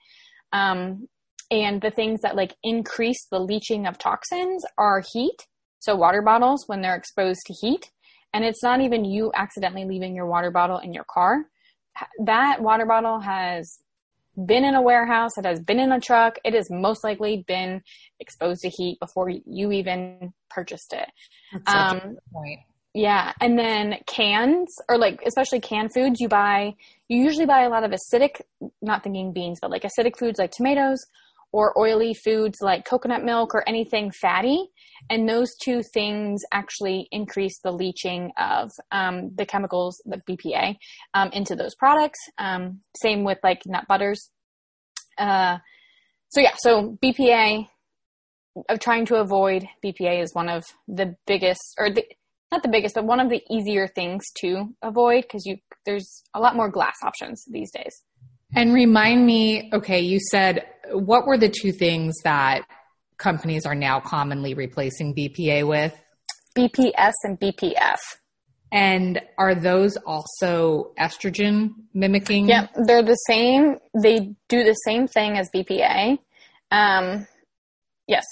[0.52, 1.06] Um,
[1.52, 5.46] and the things that like increase the leaching of toxins are heat.
[5.78, 7.90] So water bottles when they're exposed to heat.
[8.34, 11.44] And it's not even you accidentally leaving your water bottle in your car.
[12.24, 13.78] That water bottle has
[14.36, 17.82] been in a warehouse, it has been in a truck, it has most likely been
[18.20, 21.08] exposed to heat before you even purchased it.
[21.66, 22.60] Um, point.
[22.94, 23.32] Yeah.
[23.40, 26.74] And then cans or like, especially canned foods, you buy,
[27.08, 28.40] you usually buy a lot of acidic,
[28.82, 30.98] not thinking beans, but like acidic foods like tomatoes
[31.52, 34.68] or oily foods like coconut milk or anything fatty.
[35.10, 40.76] And those two things actually increase the leaching of um, the chemicals, the BPA,
[41.14, 42.18] um, into those products.
[42.38, 44.30] Um, same with like nut butters.
[45.18, 45.58] Uh,
[46.30, 47.68] so yeah, so BPA,
[48.68, 52.04] of trying to avoid BPA is one of the biggest, or the,
[52.50, 56.40] not the biggest, but one of the easier things to avoid because you there's a
[56.40, 58.02] lot more glass options these days.
[58.54, 62.62] And remind me, okay, you said what were the two things that
[63.18, 65.96] companies are now commonly replacing BPA with?
[66.56, 67.98] BPS and BPF.
[68.70, 72.48] And are those also estrogen mimicking?
[72.48, 73.76] Yeah, they're the same.
[74.02, 76.18] They do the same thing as BPA.
[76.70, 77.26] Um,
[78.06, 78.24] yes.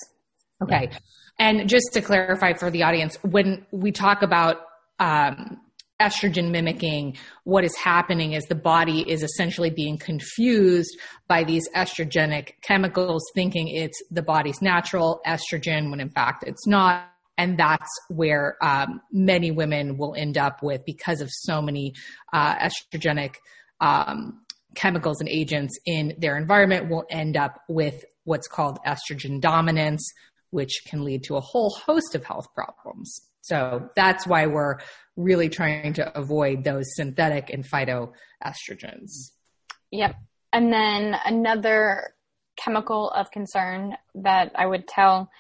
[0.62, 0.90] Okay.
[1.38, 4.58] And just to clarify for the audience, when we talk about
[4.98, 5.60] um,
[6.00, 12.52] estrogen mimicking, what is happening is the body is essentially being confused by these estrogenic
[12.62, 17.06] chemicals, thinking it's the body's natural estrogen when in fact it's not.
[17.38, 21.94] And that's where um, many women will end up with because of so many
[22.32, 23.36] uh, estrogenic
[23.80, 24.40] um,
[24.74, 30.12] chemicals and agents in their environment, will end up with what's called estrogen dominance,
[30.50, 33.22] which can lead to a whole host of health problems.
[33.42, 34.78] So that's why we're
[35.16, 39.32] really trying to avoid those synthetic and phytoestrogens.
[39.90, 40.16] Yep.
[40.52, 42.14] And then another
[42.56, 45.30] chemical of concern that I would tell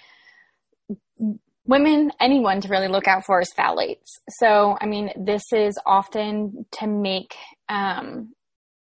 [1.66, 4.18] women, anyone to really look out for is phthalates.
[4.28, 7.34] So, I mean, this is often to make,
[7.68, 8.34] um,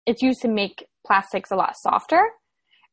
[0.05, 2.21] it's used to make plastics a lot softer.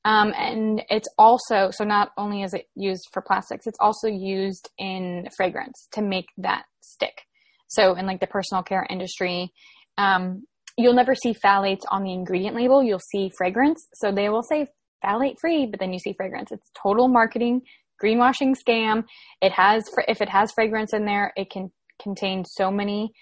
[0.05, 4.69] Um, and it's also, so not only is it used for plastics, it's also used
[4.79, 7.23] in fragrance to make that stick.
[7.69, 9.53] So in like the personal care industry,
[9.99, 10.45] um,
[10.77, 12.83] you'll never see phthalates on the ingredient label.
[12.83, 13.87] You'll see fragrance.
[13.95, 14.67] So they will say
[15.05, 16.51] phthalate free, but then you see fragrance.
[16.51, 17.63] It's total marketing,
[18.03, 19.05] greenwashing scam.
[19.41, 21.71] It has, if it has fragrance in there, it can
[22.03, 23.13] contain so many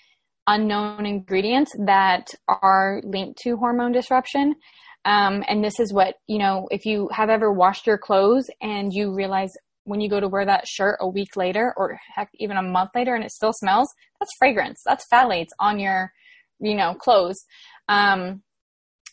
[0.46, 4.54] unknown ingredients that are linked to hormone disruption.
[5.04, 8.92] Um, and this is what, you know, if you have ever washed your clothes and
[8.92, 9.50] you realize
[9.84, 12.90] when you go to wear that shirt a week later or heck, even a month
[12.94, 14.82] later and it still smells, that's fragrance.
[14.84, 16.12] That's phthalates on your,
[16.60, 17.44] you know, clothes.
[17.88, 18.42] Um,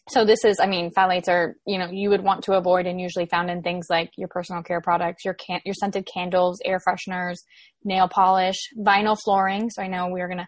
[0.10, 3.00] so this is, I mean, phthalates are, you know, you would want to avoid and
[3.00, 6.80] usually found in things like your personal care products, your can, your scented candles, air
[6.80, 7.38] fresheners,
[7.84, 9.69] nail polish, vinyl flooring.
[9.69, 10.47] So I know we're going to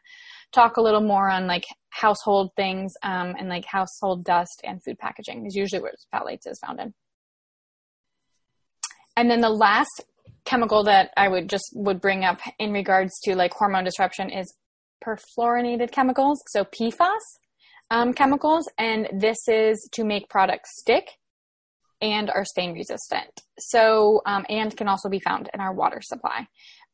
[0.51, 4.97] talk a little more on like household things um, and like household dust and food
[4.97, 6.93] packaging is usually where phthalates is found in.
[9.15, 10.01] And then the last
[10.45, 14.53] chemical that I would just would bring up in regards to like hormone disruption is
[15.05, 17.19] perfluorinated chemicals, so PFAS
[17.91, 21.09] um, chemicals, and this is to make products stick
[22.01, 23.41] and are stain resistant.
[23.59, 26.47] So um, and can also be found in our water supply.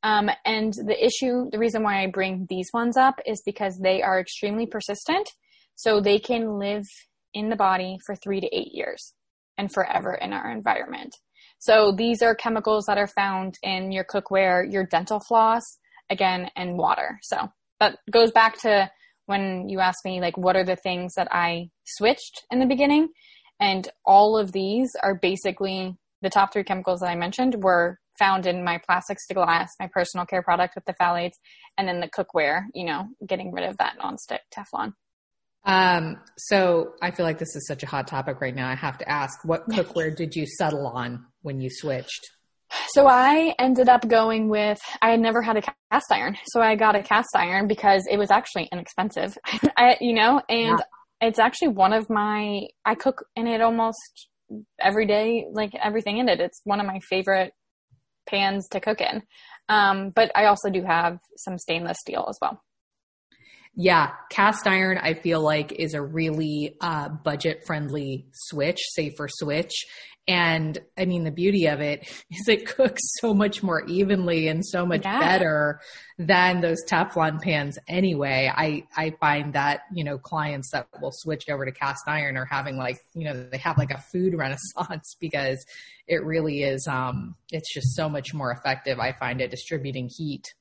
[0.06, 4.04] Um, and the issue, the reason why I bring these ones up is because they
[4.04, 5.28] are extremely persistent.
[5.74, 6.86] So they can live
[7.34, 9.16] in the body for three to eight years
[9.58, 11.16] and forever in our environment.
[11.58, 15.64] So these are chemicals that are found in your cookware, your dental floss,
[16.12, 17.18] again, and water.
[17.24, 17.50] So
[17.80, 18.92] that goes back to
[19.26, 23.10] when you asked me, like, what are the things that I switched in the beginning?
[23.60, 28.46] And all of these are basically the top three chemicals that I mentioned were found
[28.46, 31.36] in my plastics to glass, my personal care product with the phthalates,
[31.78, 34.94] and then the cookware, you know, getting rid of that nonstick Teflon.
[35.66, 38.70] Um, so I feel like this is such a hot topic right now.
[38.70, 42.30] I have to ask, what cookware did you settle on when you switched?
[42.90, 46.76] So I ended up going with I had never had a cast iron, so I
[46.76, 49.38] got a cast iron because it was actually inexpensive.
[49.78, 51.28] I, you know, and yeah.
[51.28, 54.30] it's actually one of my I cook in it almost
[54.80, 56.40] every day, like everything in it.
[56.40, 57.54] It's one of my favorite
[58.28, 59.24] pans to cook in.
[59.68, 62.62] Um, but I also do have some stainless steel as well.
[63.78, 69.74] Yeah, cast iron I feel like is a really uh, budget friendly switch, safer switch.
[70.28, 72.02] And I mean, the beauty of it
[72.32, 75.20] is it cooks so much more evenly and so much yeah.
[75.20, 75.80] better
[76.18, 78.52] than those Teflon pans anyway.
[78.54, 82.46] I, I find that, you know, clients that will switch over to cast iron are
[82.46, 85.64] having like, you know, they have like a food renaissance because
[86.08, 89.00] it really is, um, it's just so much more effective.
[89.00, 90.54] I find it distributing heat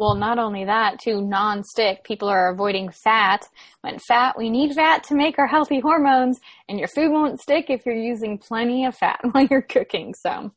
[0.00, 2.04] well, not only that, too, non-stick.
[2.04, 3.46] People are avoiding fat.
[3.82, 6.40] When fat, we need fat to make our healthy hormones,
[6.70, 10.14] and your food won't stick if you're using plenty of fat while you're cooking.
[10.14, 10.52] So,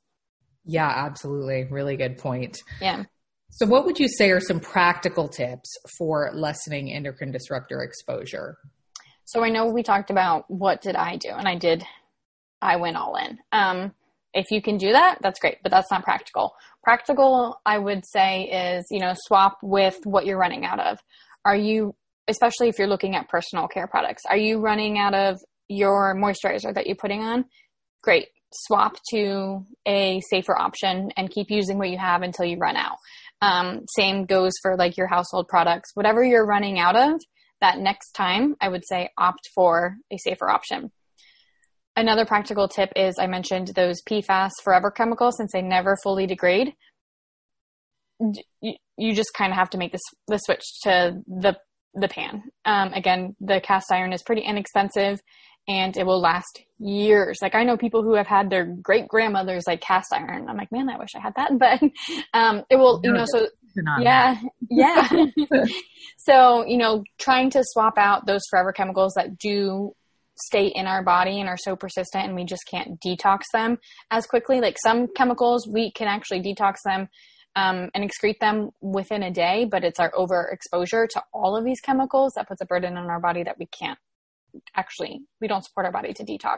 [0.64, 1.66] yeah, absolutely.
[1.70, 2.64] Really good point.
[2.80, 3.04] Yeah.
[3.50, 8.58] So, what would you say are some practical tips for lessening endocrine disruptor exposure?
[9.26, 11.84] So, I know we talked about what did I do, and I did,
[12.62, 13.40] I went all in.
[13.52, 13.92] Um,
[14.34, 16.54] if you can do that, that's great, but that's not practical.
[16.84, 21.00] Practical, I would say, is, you know, swap with what you're running out of.
[21.46, 21.96] Are you,
[22.28, 26.74] especially if you're looking at personal care products, are you running out of your moisturizer
[26.74, 27.46] that you're putting on?
[28.02, 28.28] Great.
[28.54, 32.98] Swap to a safer option and keep using what you have until you run out.
[33.42, 35.92] Um, same goes for like your household products.
[35.96, 37.20] Whatever you're running out of,
[37.64, 40.92] that next time, I would say opt for a safer option.
[41.96, 46.74] Another practical tip is I mentioned those PFAS forever chemicals since they never fully degrade.
[48.62, 51.58] You, just kind of have to make this the switch to the
[51.94, 52.44] the pan.
[52.66, 55.20] Um, again, the cast iron is pretty inexpensive
[55.68, 57.38] and it will last years.
[57.42, 60.48] Like I know people who have had their great grandmothers like cast iron.
[60.50, 61.52] I'm like, man, I wish I had that.
[61.60, 61.82] But
[62.34, 63.48] um, it will, you know, so
[64.00, 64.36] yeah,
[64.70, 65.08] yeah.
[66.18, 69.94] so you know, trying to swap out those forever chemicals that do
[70.36, 73.78] stay in our body and are so persistent and we just can't detox them
[74.12, 74.60] as quickly.
[74.60, 77.08] Like some chemicals, we can actually detox them
[77.56, 81.80] um, and excrete them within a day, but it's our overexposure to all of these
[81.82, 84.00] chemicals that puts a burden on our body that we can't
[84.76, 86.58] actually, we don't support our body to detox.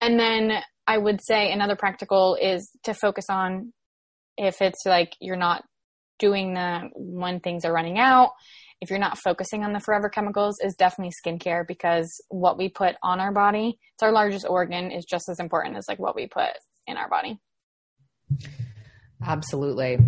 [0.00, 0.52] And then
[0.86, 3.72] I would say another practical is to focus on
[4.36, 5.64] if it's like you're not
[6.18, 8.30] doing the when things are running out
[8.80, 12.94] if you're not focusing on the forever chemicals is definitely skincare because what we put
[13.02, 16.28] on our body it's our largest organ is just as important as like what we
[16.28, 16.50] put
[16.86, 17.38] in our body.
[19.26, 19.98] Absolutely.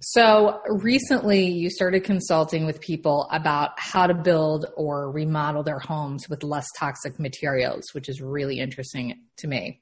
[0.00, 6.26] So recently you started consulting with people about how to build or remodel their homes
[6.28, 9.80] with less toxic materials which is really interesting to me.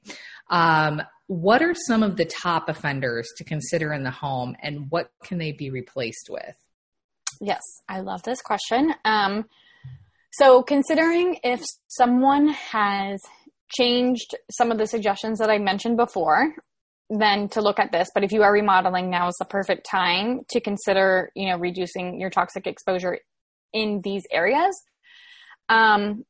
[0.49, 5.09] Um, what are some of the top offenders to consider in the home and what
[5.23, 6.55] can they be replaced with
[7.43, 8.93] Yes, I love this question.
[9.03, 9.45] Um,
[10.31, 13.19] so, considering if someone has
[13.69, 16.53] changed some of the suggestions that I mentioned before,
[17.09, 18.09] then to look at this.
[18.13, 22.21] But if you are remodeling, now is the perfect time to consider, you know, reducing
[22.21, 23.17] your toxic exposure
[23.73, 24.79] in these areas.
[25.67, 26.23] Um,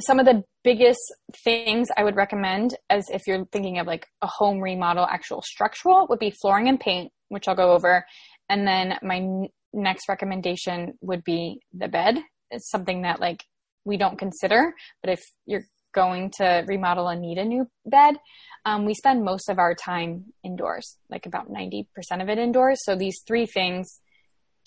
[0.00, 1.00] some of the biggest
[1.44, 6.06] things I would recommend as if you're thinking of like a home remodel, actual structural,
[6.08, 8.06] would be flooring and paint, which I'll go over.
[8.48, 12.18] And then my next recommendation would be the bed.
[12.50, 13.44] It's something that like
[13.84, 15.64] we don't consider, but if you're
[15.94, 18.16] going to remodel and need a new bed,
[18.64, 21.86] um, we spend most of our time indoors, like about 90%
[22.20, 22.80] of it indoors.
[22.84, 24.00] So these three things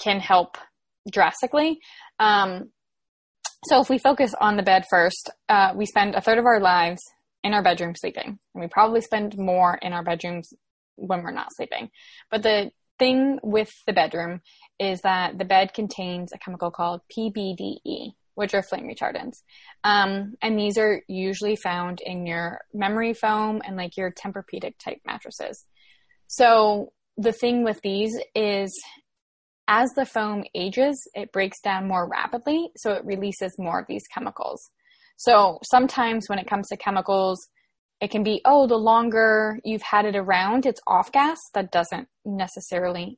[0.02, 0.58] can help
[1.12, 1.80] drastically.
[2.20, 2.72] Um,
[3.66, 6.60] so if we focus on the bed first, uh, we spend a third of our
[6.60, 7.02] lives
[7.44, 10.54] in our bedroom sleeping, and we probably spend more in our bedrooms
[10.96, 11.90] when we're not sleeping.
[12.32, 14.42] But the thing with the bedroom
[14.80, 19.44] is that the bed contains a chemical called PBDE, which are flame retardants.
[19.84, 25.00] Um, and these are usually found in your memory foam and like your Tempur-Pedic type
[25.06, 25.66] mattresses.
[26.28, 28.72] So the thing with these is
[29.68, 34.04] as the foam ages, it breaks down more rapidly, so it releases more of these
[34.14, 34.72] chemicals.
[35.16, 37.40] So sometimes when it comes to chemicals,
[38.02, 41.40] it can be, oh, the longer you've had it around, it's off gas.
[41.54, 43.18] That doesn't necessarily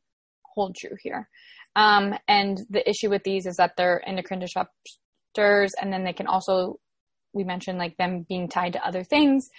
[0.55, 1.29] hold true here.
[1.75, 6.27] Um, and the issue with these is that they're endocrine disruptors, and then they can
[6.27, 6.79] also,
[7.33, 9.49] we mentioned like them being tied to other things.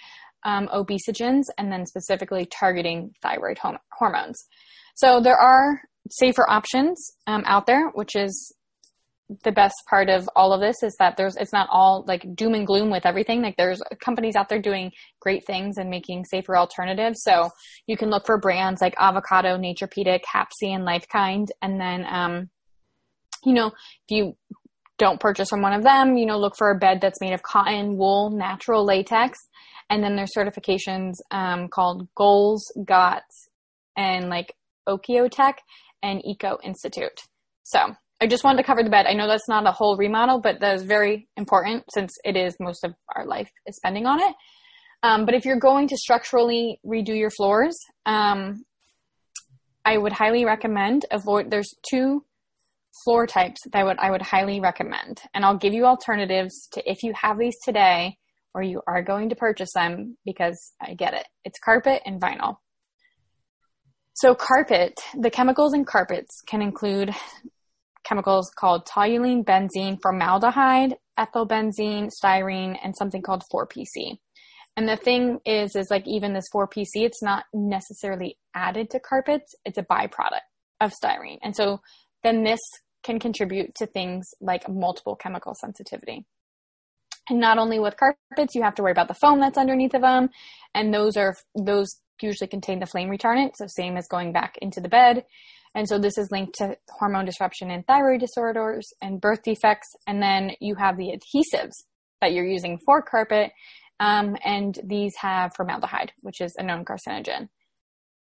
[0.43, 4.47] um, obesogens, and then specifically targeting thyroid hom- hormones.
[4.95, 8.53] So there are safer options um, out there, which is
[9.43, 12.53] the best part of all of this is that there's it's not all like doom
[12.53, 13.41] and gloom with everything.
[13.41, 17.21] Like there's companies out there doing great things and making safer alternatives.
[17.23, 17.49] So
[17.87, 21.47] you can look for brands like avocado naturepedic Happsy and lifekind.
[21.61, 22.49] And then um
[23.43, 24.37] you know if you
[24.97, 27.43] don't purchase from one of them you know look for a bed that's made of
[27.43, 29.37] cotton wool natural latex.
[29.89, 33.47] And then there's certifications um, called GOLS GOTS
[33.95, 34.53] and like
[34.87, 35.61] OEKO-TEX
[36.03, 37.21] and eco institute.
[37.63, 39.05] So I just wanted to cover the bed.
[39.05, 42.55] I know that's not a whole remodel, but that is very important since it is
[42.59, 44.33] most of our life is spending on it.
[45.03, 48.63] Um, but if you're going to structurally redo your floors, um,
[49.85, 51.51] I would highly recommend avoid.
[51.51, 52.25] There's two
[53.05, 56.89] floor types that I would I would highly recommend, and I'll give you alternatives to
[56.89, 58.17] if you have these today
[58.55, 61.27] or you are going to purchase them because I get it.
[61.45, 62.55] It's carpet and vinyl.
[64.15, 67.13] So carpet, the chemicals in carpets can include
[68.07, 74.17] chemicals called toluene, benzene, formaldehyde, ethylbenzene, styrene, and something called 4PC.
[74.77, 79.55] And the thing is, is like even this 4PC, it's not necessarily added to carpets,
[79.65, 80.45] it's a byproduct
[80.79, 81.39] of styrene.
[81.41, 81.81] And so
[82.23, 82.59] then this
[83.03, 86.25] can contribute to things like multiple chemical sensitivity.
[87.29, 90.01] And not only with carpets, you have to worry about the foam that's underneath of
[90.01, 90.29] them.
[90.73, 93.55] And those are, those usually contain the flame retardant.
[93.55, 95.25] So same as going back into the bed.
[95.77, 99.87] And so this is linked to hormone disruption and thyroid disorders and birth defects.
[100.07, 101.83] And then you have the adhesives
[102.19, 103.51] that you're using for carpet.
[103.99, 107.49] Um, and these have formaldehyde, which is a known carcinogen.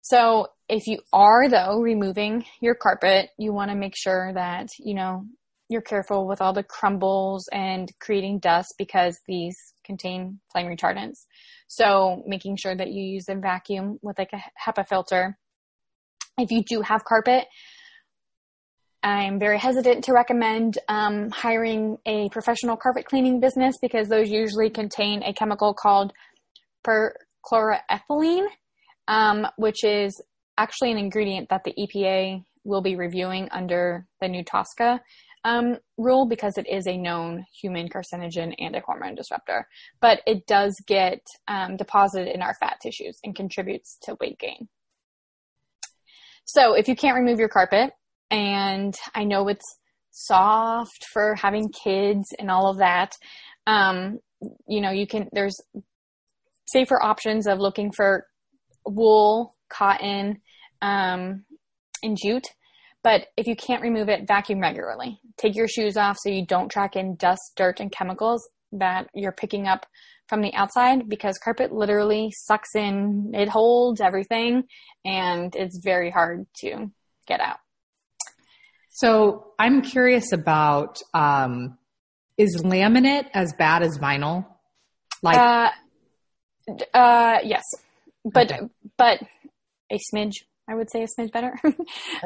[0.03, 4.93] So if you are though removing your carpet, you want to make sure that, you
[4.93, 5.25] know,
[5.67, 11.25] you're careful with all the crumbles and creating dust because these contain flame retardants.
[11.67, 15.37] So making sure that you use a vacuum with like a HEPA filter
[16.37, 17.45] if you do have carpet,
[19.03, 24.69] I'm very hesitant to recommend um, hiring a professional carpet cleaning business because those usually
[24.69, 26.13] contain a chemical called
[26.87, 28.47] perchloroethylene,
[29.09, 30.21] um, which is
[30.57, 34.99] actually an ingredient that the EPA will be reviewing under the new TSCA
[35.43, 39.67] um, rule because it is a known human carcinogen and a hormone disruptor.
[39.99, 41.19] But it does get
[41.49, 44.69] um, deposited in our fat tissues and contributes to weight gain.
[46.45, 47.91] So if you can't remove your carpet,
[48.29, 49.77] and I know it's
[50.11, 53.15] soft for having kids and all of that,
[53.67, 54.19] um,
[54.67, 55.55] you know, you can, there's
[56.65, 58.25] safer options of looking for
[58.85, 60.41] wool, cotton,
[60.81, 61.45] um,
[62.01, 62.47] and jute.
[63.03, 65.19] But if you can't remove it, vacuum regularly.
[65.37, 69.33] Take your shoes off so you don't track in dust, dirt, and chemicals that you're
[69.33, 69.85] picking up
[70.27, 74.63] from the outside because carpet literally sucks in, it holds everything,
[75.05, 76.91] and it's very hard to
[77.27, 77.57] get out.
[78.89, 81.77] So I'm curious about um,
[82.37, 84.45] is laminate as bad as vinyl?
[85.21, 85.69] Like, uh,
[86.93, 87.63] uh yes,
[88.23, 88.61] but okay.
[88.97, 89.19] but
[89.91, 90.33] a smidge.
[90.69, 91.59] I would say a smidge better.
[91.65, 91.75] okay.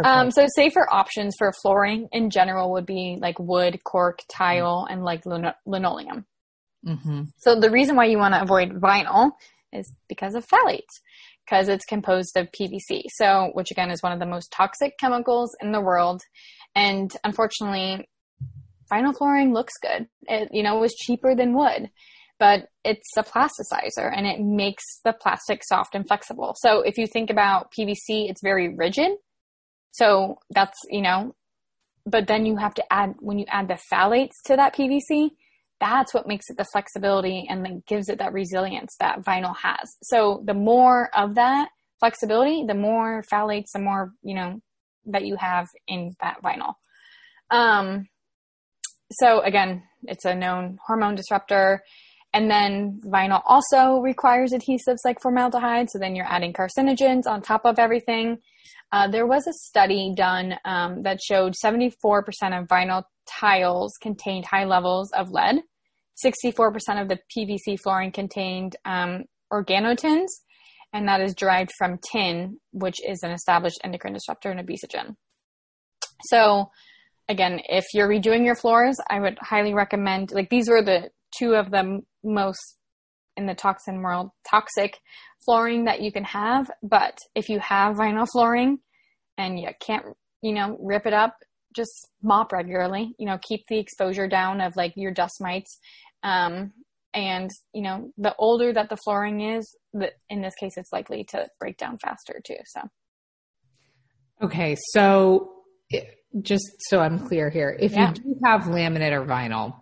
[0.03, 5.03] um, so safer options for flooring in general would be like wood, cork, tile, and
[5.03, 5.23] like
[5.65, 6.25] linoleum.
[6.85, 7.23] Mm-hmm.
[7.37, 9.31] So the reason why you want to avoid vinyl
[9.73, 11.01] is because of phthalates,
[11.45, 13.03] because it's composed of PVC.
[13.09, 16.21] So, which again is one of the most toxic chemicals in the world.
[16.75, 18.07] And unfortunately,
[18.91, 20.07] vinyl flooring looks good.
[20.23, 21.89] It, you know, was cheaper than wood,
[22.39, 26.55] but it's a plasticizer and it makes the plastic soft and flexible.
[26.57, 29.11] So if you think about PVC, it's very rigid.
[29.91, 31.35] So that's, you know,
[32.05, 35.31] but then you have to add, when you add the phthalates to that PVC,
[35.79, 39.97] that's what makes it the flexibility and then gives it that resilience that vinyl has.
[40.03, 41.69] So the more of that
[41.99, 44.59] flexibility, the more phthalates, the more, you know,
[45.05, 46.73] that you have in that vinyl.
[47.49, 48.07] Um,
[49.11, 51.81] so again, it's a known hormone disruptor.
[52.33, 55.89] And then vinyl also requires adhesives like formaldehyde.
[55.89, 58.39] So then you're adding carcinogens on top of everything.
[58.91, 61.91] Uh, there was a study done um, that showed 74%
[62.53, 63.03] of vinyl
[63.39, 65.57] tiles contained high levels of lead.
[66.23, 70.27] 64% of the PVC flooring contained um, organotins,
[70.93, 75.15] and that is derived from tin, which is an established endocrine disruptor and obesogen.
[76.29, 76.71] So,
[77.29, 81.53] again, if you're redoing your floors, I would highly recommend, like, these were the two
[81.53, 82.77] of the most
[83.35, 84.97] in the toxin world toxic
[85.45, 86.69] flooring that you can have.
[86.81, 88.79] But if you have vinyl flooring
[89.37, 90.03] and you can't,
[90.41, 91.35] you know, rip it up,
[91.77, 95.79] just mop regularly, you know, keep the exposure down of like your dust mites.
[96.23, 96.73] Um,
[97.13, 101.23] and you know the older that the flooring is the, in this case it's likely
[101.23, 102.81] to break down faster too so
[104.41, 105.51] okay so
[106.41, 108.09] just so i'm clear here if yeah.
[108.09, 109.75] you do have laminate or vinyl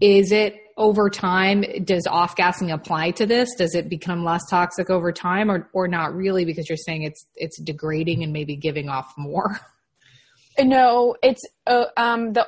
[0.00, 4.90] is it over time does off gassing apply to this does it become less toxic
[4.90, 8.88] over time or or not really because you're saying it's it's degrading and maybe giving
[8.88, 9.58] off more
[10.58, 12.46] no it's uh, um the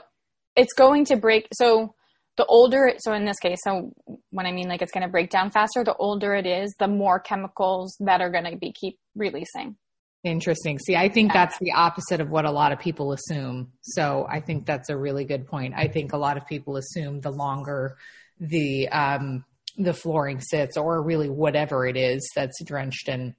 [0.57, 1.95] it's going to break so
[2.37, 3.93] the older so in this case so
[4.31, 6.89] when i mean like it's going to break down faster the older it is the
[6.89, 9.77] more chemicals that are going to be keep releasing.
[10.25, 10.79] Interesting.
[10.79, 13.73] See i think that's the opposite of what a lot of people assume.
[13.83, 15.75] So i think that's a really good point.
[15.77, 17.97] I think a lot of people assume the longer
[18.41, 19.45] the um
[19.77, 23.35] the flooring sits or really whatever it is that's drenched in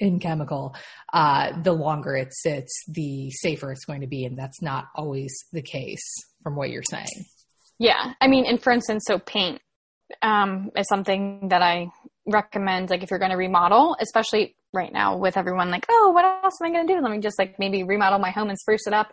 [0.00, 0.74] in chemical
[1.12, 5.32] uh the longer it sits the safer it's going to be and that's not always
[5.52, 6.02] the case
[6.42, 7.24] from what you're saying
[7.78, 8.14] yeah.
[8.20, 9.60] I mean, and for instance, so paint
[10.22, 11.88] um, is something that I
[12.26, 16.24] recommend, like if you're going to remodel, especially right now with everyone like, oh, what
[16.24, 17.00] else am I going to do?
[17.00, 19.12] Let me just like maybe remodel my home and spruce it up.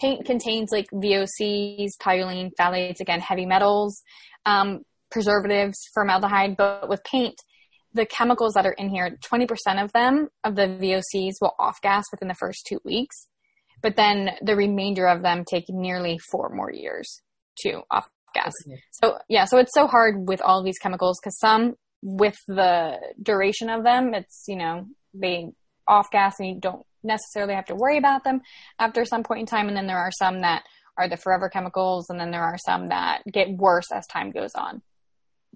[0.00, 4.02] Paint contains like VOCs, toluene, phthalates, again, heavy metals,
[4.46, 6.56] um, preservatives, formaldehyde.
[6.56, 7.36] But with paint,
[7.94, 9.48] the chemicals that are in here, 20%
[9.82, 13.28] of them, of the VOCs, will off gas within the first two weeks.
[13.82, 17.22] But then the remainder of them take nearly four more years
[17.60, 18.52] to off gas.
[18.90, 23.70] So yeah, so it's so hard with all these chemicals because some with the duration
[23.70, 25.48] of them, it's you know they
[25.86, 28.40] off gas and you don't necessarily have to worry about them
[28.78, 30.64] after some point in time, and then there are some that
[30.96, 34.54] are the forever chemicals, and then there are some that get worse as time goes
[34.54, 34.82] on.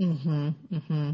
[0.01, 0.49] Mm-hmm.
[0.73, 1.11] Mm-hmm.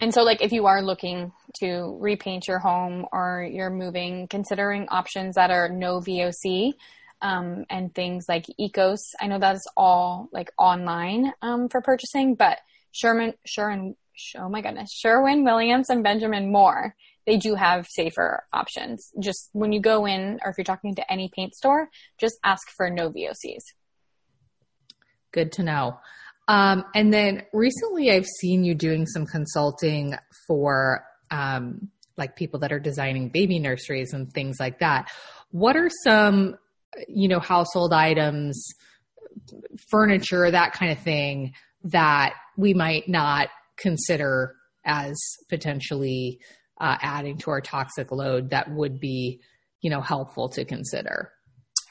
[0.00, 4.86] And so, like, if you are looking to repaint your home or you're moving, considering
[4.88, 6.74] options that are no VOC,
[7.20, 9.00] um, and things like Ecos.
[9.20, 12.58] I know that's all like online um, for purchasing, but
[12.92, 13.96] Sherman, Sherwin,
[14.36, 16.94] oh my goodness, Sherwin Williams and Benjamin Moore,
[17.26, 19.12] they do have safer options.
[19.20, 21.88] Just when you go in, or if you're talking to any paint store,
[22.18, 23.64] just ask for no VOCs.
[25.32, 25.98] Good to know.
[26.48, 30.14] Um, and then recently, I've seen you doing some consulting
[30.46, 35.10] for um, like people that are designing baby nurseries and things like that.
[35.50, 36.56] What are some
[37.06, 38.68] you know, household items,
[39.90, 41.52] furniture, that kind of thing
[41.84, 45.16] that we might not consider as
[45.48, 46.40] potentially
[46.80, 49.40] uh, adding to our toxic load that would be,
[49.80, 51.32] you know, helpful to consider.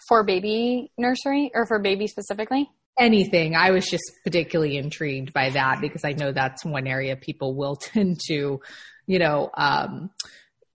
[0.08, 2.70] For baby nursery or for baby specifically?
[2.98, 3.56] Anything.
[3.56, 7.76] I was just particularly intrigued by that because I know that's one area people will
[7.82, 8.60] tend to,
[9.06, 10.10] you know, um,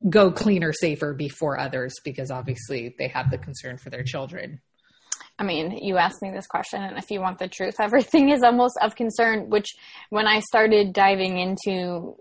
[0.09, 4.61] go cleaner, safer before others because obviously they have the concern for their children.
[5.39, 8.43] I mean, you asked me this question, and if you want the truth, everything is
[8.43, 9.51] almost of concern.
[9.51, 9.75] Which,
[10.11, 12.17] when I started diving into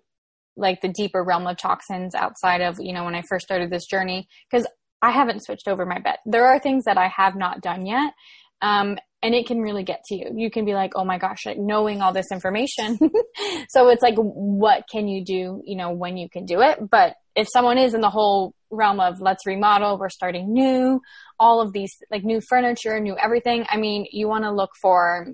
[0.58, 3.86] like the deeper realm of toxins outside of, you know, when I first started this
[3.86, 4.68] journey, because
[5.02, 6.18] I haven't switched over my bed.
[6.26, 8.14] There are things that I have not done yet.
[8.62, 10.32] Um, and it can really get to you.
[10.36, 12.98] You can be like, oh my gosh, like knowing all this information.
[13.70, 16.80] so it's like, what can you do, you know, when you can do it?
[16.90, 21.02] But if someone is in the whole realm of let's remodel, we're starting new,
[21.40, 25.28] all of these like new furniture, new everything, I mean, you want to look for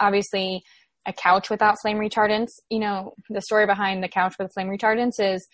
[0.00, 0.62] obviously
[1.06, 2.52] a couch without flame retardants.
[2.70, 5.46] You know, the story behind the couch with flame retardants is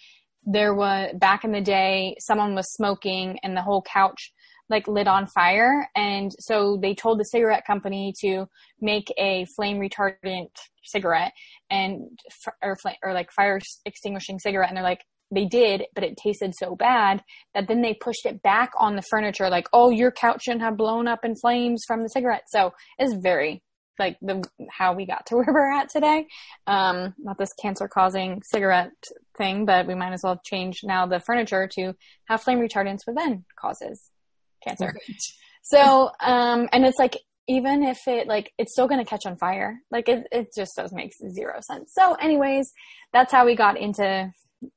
[0.45, 4.33] there was back in the day, someone was smoking and the whole couch
[4.71, 5.89] like lit on fire.
[5.95, 8.47] And so they told the cigarette company to
[8.81, 10.51] make a flame retardant
[10.85, 11.33] cigarette
[11.69, 12.19] and,
[12.63, 14.71] or, or like fire extinguishing cigarette.
[14.71, 17.23] And they're like, they did, but it tasted so bad
[17.55, 20.77] that then they pushed it back on the furniture, like, oh, your couch shouldn't have
[20.77, 22.45] blown up in flames from the cigarette.
[22.49, 23.63] So it's very
[23.99, 26.27] like the how we got to where we're at today.
[26.67, 28.91] Um, not this cancer causing cigarette
[29.37, 31.95] thing, but we might as well change now the furniture to
[32.29, 34.11] have flame retardants, but then causes
[34.67, 34.95] cancer.
[35.63, 37.17] So, um, and it's like
[37.49, 39.81] even if it like it's still going to catch on fire.
[39.91, 41.93] Like it, it just does make zero sense.
[41.93, 42.73] So, anyways,
[43.13, 44.33] that's how we got into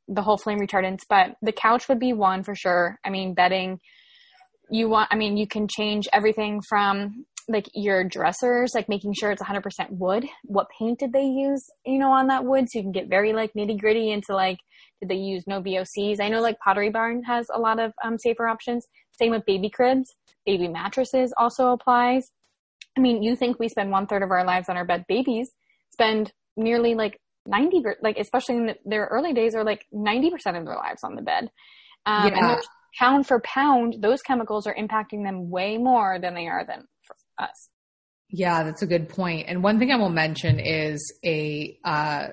[0.08, 2.98] the whole flame retardants, but the couch would be one for sure.
[3.06, 3.80] I mean, bedding,
[4.70, 9.32] you want, I mean, you can change everything from like your dressers, like making sure
[9.32, 9.62] it's 100%
[9.92, 10.26] wood.
[10.46, 12.70] What paint did they use, you know, on that wood?
[12.70, 14.58] So you can get very like nitty gritty into like,
[15.02, 16.22] did they use no VOCs?
[16.22, 18.88] I know like Pottery Barn has a lot of um, safer options.
[19.20, 20.16] Same with baby cribs.
[20.46, 22.32] Baby mattresses also applies.
[22.98, 25.06] I mean, you think we spend one third of our lives on our bed.
[25.08, 25.52] Babies
[25.92, 30.66] spend nearly like 90 like especially in the, their early days are like 90% of
[30.66, 31.52] their lives on the bed
[32.06, 32.54] um, yeah.
[32.54, 32.64] and
[32.98, 36.86] pound for pound those chemicals are impacting them way more than they are than
[37.38, 37.70] us
[38.30, 39.46] Yeah, that's a good point.
[39.48, 42.30] And one thing I will mention is a uh,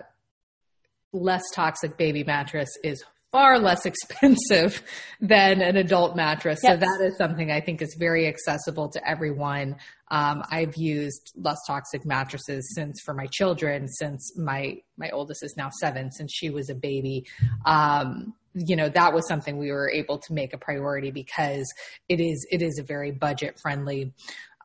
[1.12, 4.82] less toxic baby mattress is far less expensive
[5.20, 6.60] than an adult mattress.
[6.62, 6.72] Yes.
[6.72, 9.76] So that is something I think is very accessible to everyone.
[10.10, 15.54] Um, I've used less toxic mattresses since for my children, since my my oldest is
[15.56, 17.26] now seven, since she was a baby.
[17.64, 21.72] Um, you know that was something we were able to make a priority because
[22.08, 24.12] it is it is a very budget friendly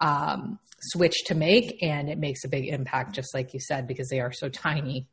[0.02, 4.10] um, switch to make, and it makes a big impact, just like you said, because
[4.10, 5.08] they are so tiny.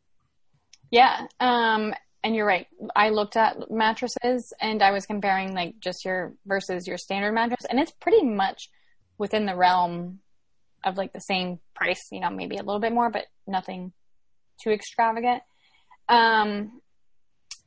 [0.91, 1.27] Yeah.
[1.41, 1.95] Um,
[2.25, 2.67] and you're right.
[2.95, 7.65] I looked at mattresses and I was comparing like just your versus your standard mattress,
[7.69, 8.71] and it's pretty much
[9.19, 10.21] within the realm
[10.85, 13.93] of like the same price, you know, maybe a little bit more, but nothing
[14.61, 15.43] too extravagant.
[16.09, 16.81] Um,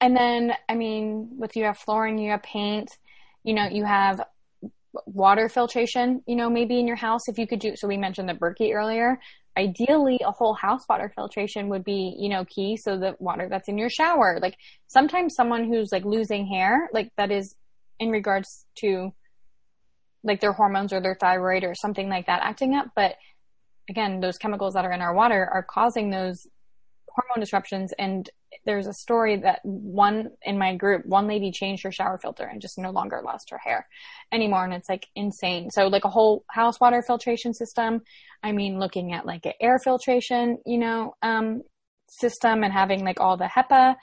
[0.01, 2.89] and then, I mean, with you have flooring, you have paint,
[3.43, 4.21] you know, you have
[5.05, 7.75] water filtration, you know, maybe in your house if you could do.
[7.75, 9.19] So we mentioned the Berkey earlier
[9.57, 13.67] ideally a whole house water filtration would be you know key so the water that's
[13.67, 14.39] in your shower.
[14.41, 17.55] Like sometimes someone who's like losing hair like that is
[17.99, 19.13] in regards to
[20.23, 22.87] like their hormones or their thyroid or something like that acting up.
[22.95, 23.15] But
[23.89, 26.47] again those chemicals that are in our water are causing those
[27.09, 28.29] hormone disruptions and
[28.65, 32.61] there's a story that one in my group, one lady changed her shower filter and
[32.61, 33.87] just no longer lost her hair
[34.31, 34.63] anymore.
[34.63, 35.69] And it's like insane.
[35.71, 38.01] So like a whole house water filtration system.
[38.43, 41.61] I mean, looking at like an air filtration, you know, um,
[42.07, 43.95] system and having like all the HEPA.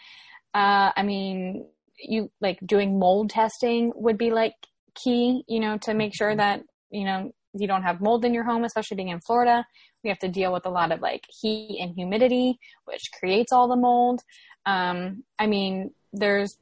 [0.55, 1.67] Uh, I mean,
[1.99, 4.55] you like doing mold testing would be like
[4.95, 6.39] key, you know, to make sure mm-hmm.
[6.39, 9.65] that, you know, you don't have mold in your home, especially being in Florida.
[10.03, 13.69] We have to deal with a lot of like heat and humidity, which creates all
[13.69, 14.23] the mold.
[14.67, 16.59] Um, I mean, there's,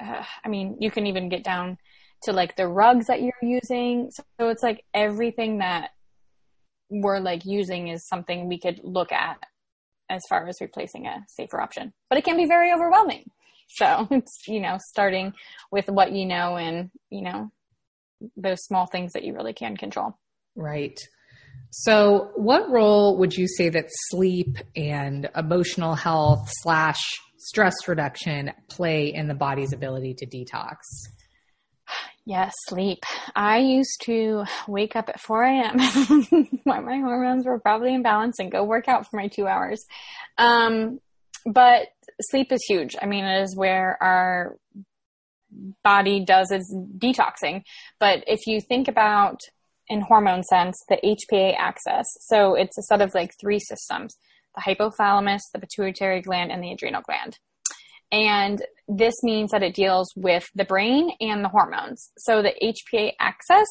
[0.00, 1.78] uh, I mean, you can even get down
[2.22, 4.10] to like the rugs that you're using.
[4.10, 5.90] So it's like everything that
[6.90, 9.38] we're like using is something we could look at
[10.10, 11.92] as far as replacing a safer option.
[12.08, 13.30] But it can be very overwhelming.
[13.68, 15.32] So it's, you know, starting
[15.70, 17.50] with what you know and, you know,
[18.36, 20.16] those small things that you really can control.
[20.56, 20.98] Right.
[21.70, 27.00] So, what role would you say that sleep and emotional health slash
[27.36, 30.76] stress reduction play in the body's ability to detox?
[32.24, 33.04] Yes, sleep.
[33.34, 35.78] I used to wake up at 4 a.m.
[36.64, 39.82] when my hormones were probably in balance and go work out for my two hours.
[40.36, 41.00] Um,
[41.46, 41.88] but
[42.20, 42.96] sleep is huge.
[43.00, 44.58] I mean, it is where our
[45.82, 47.62] body does its detoxing.
[47.98, 49.40] But if you think about
[49.88, 52.06] in hormone sense, the HPA axis.
[52.20, 54.16] So it's a set of like three systems
[54.54, 57.38] the hypothalamus, the pituitary gland, and the adrenal gland.
[58.10, 62.10] And this means that it deals with the brain and the hormones.
[62.18, 63.68] So the HPA axis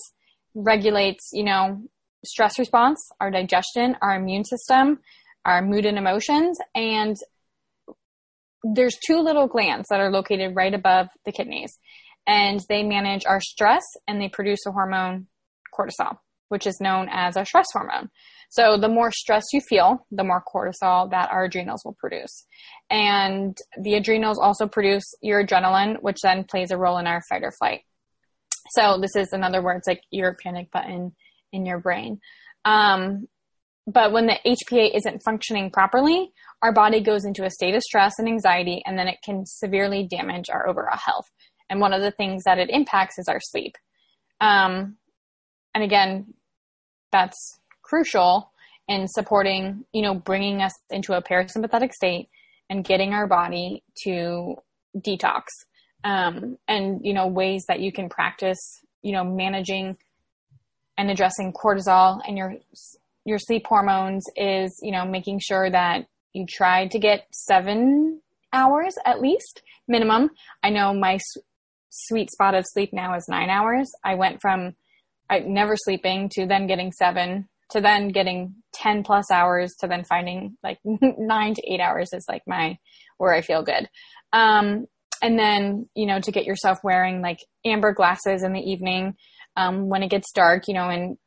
[0.54, 1.82] regulates, you know,
[2.24, 5.00] stress response, our digestion, our immune system,
[5.46, 6.58] our mood and emotions.
[6.76, 7.16] And
[8.64, 11.78] there's two little glands that are located right above the kidneys.
[12.26, 15.28] And they manage our stress and they produce a hormone
[15.78, 16.18] cortisol,
[16.50, 18.10] which is known as our stress hormone.
[18.50, 22.46] So the more stress you feel, the more cortisol that our adrenals will produce.
[22.90, 27.44] And the adrenals also produce your adrenaline, which then plays a role in our fight
[27.44, 27.82] or flight.
[28.72, 31.14] So this is, in other words, like your panic button
[31.52, 32.20] in your brain.
[32.66, 33.28] Um,
[33.86, 36.32] but when the HPA isn't functioning properly,
[36.62, 40.08] our body goes into a state of stress and anxiety, and then it can severely
[40.10, 41.30] damage our overall health.
[41.70, 43.76] And one of the things that it impacts is our sleep.
[44.42, 44.98] Um,
[45.76, 46.34] and again,
[47.12, 48.52] that's crucial
[48.88, 52.30] in supporting, you know, bringing us into a parasympathetic state
[52.70, 54.56] and getting our body to
[54.98, 55.44] detox.
[56.04, 58.60] Um, and, you know, ways that you can practice,
[59.02, 59.98] you know, managing
[60.98, 62.56] and addressing cortisol and your,
[63.26, 68.22] your sleep hormones is, you know, making sure that you try to get seven
[68.54, 70.30] hours at least minimum.
[70.64, 71.20] I know my
[71.90, 73.90] sweet spot of sleep now is nine hours.
[74.04, 74.76] I went from
[75.30, 80.06] I never sleeping to then getting seven to then getting 10 plus hours to then
[80.06, 82.78] finding like nine to eight hours is like my
[83.18, 83.90] where I feel good.
[84.32, 84.86] Um,
[85.22, 89.16] and then, you know, to get yourself wearing like amber glasses in the evening
[89.56, 91.18] um, when it gets dark, you know, and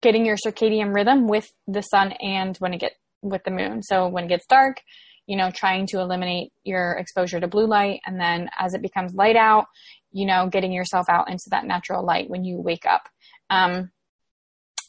[0.00, 2.92] getting your circadian rhythm with the sun and when it get
[3.22, 3.82] with the moon.
[3.82, 4.80] So when it gets dark,
[5.26, 8.00] you know, trying to eliminate your exposure to blue light.
[8.06, 9.66] And then as it becomes light out,
[10.10, 13.02] you know, getting yourself out into that natural light when you wake up.
[13.50, 13.90] Um,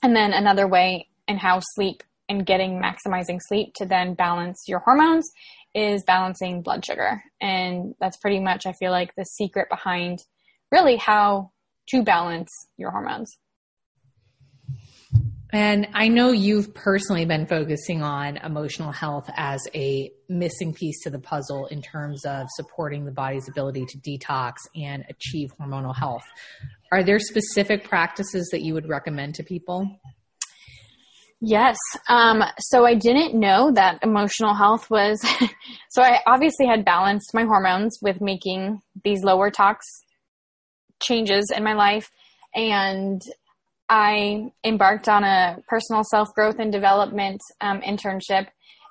[0.02, 4.80] and then another way in how sleep and getting maximizing sleep to then balance your
[4.80, 5.30] hormones
[5.76, 7.22] is balancing blood sugar.
[7.42, 10.20] And that's pretty much, I feel like, the secret behind
[10.72, 11.52] really how
[11.90, 13.38] to balance your hormones.
[15.52, 21.10] And I know you've personally been focusing on emotional health as a missing piece to
[21.10, 26.26] the puzzle in terms of supporting the body's ability to detox and achieve hormonal health.
[26.92, 30.00] Are there specific practices that you would recommend to people?
[31.42, 31.78] Yes.
[32.08, 35.20] Um, so I didn't know that emotional health was.
[35.90, 39.86] so I obviously had balanced my hormones with making these lower tox
[41.02, 42.12] changes in my life.
[42.54, 43.22] And
[43.90, 48.48] I embarked on a personal self growth and development um, internship.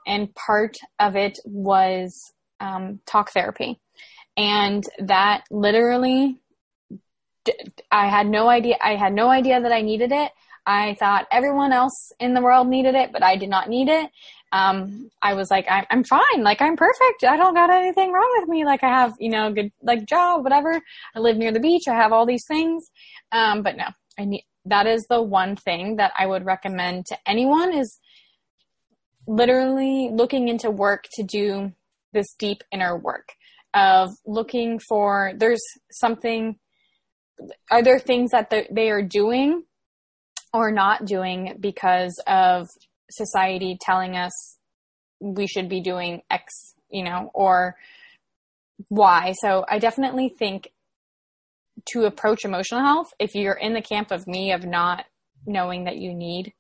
[0.07, 3.79] And part of it was um, talk therapy.
[4.37, 6.41] And that literally,
[7.91, 8.77] I had no idea.
[8.83, 10.33] I had no idea that I needed it
[10.69, 14.11] I thought everyone else in the world needed it, but I did not need it.
[14.53, 16.43] Um, I was like, I'm, I'm fine.
[16.43, 17.25] Like, I'm perfect.
[17.25, 18.67] I don't got anything wrong with me.
[18.67, 20.79] Like, I have, you know, good, like, job, whatever.
[21.17, 21.89] I live near the beach.
[21.89, 22.91] I have all these things.
[23.33, 23.87] Um, but no,
[24.19, 27.99] I need, that is the one thing that I would recommend to anyone is
[29.27, 31.73] literally looking into work to do
[32.13, 33.35] this deep inner work
[33.75, 36.57] of looking for, there's something,
[37.71, 39.65] are there things that they are doing
[40.53, 42.67] or not doing because of
[43.11, 44.33] society telling us
[45.21, 47.77] we should be doing X, you know, or
[48.89, 49.35] Y.
[49.41, 50.71] So I definitely think
[51.93, 55.05] to approach emotional health, if you're in the camp of me of not
[55.47, 56.53] knowing that you need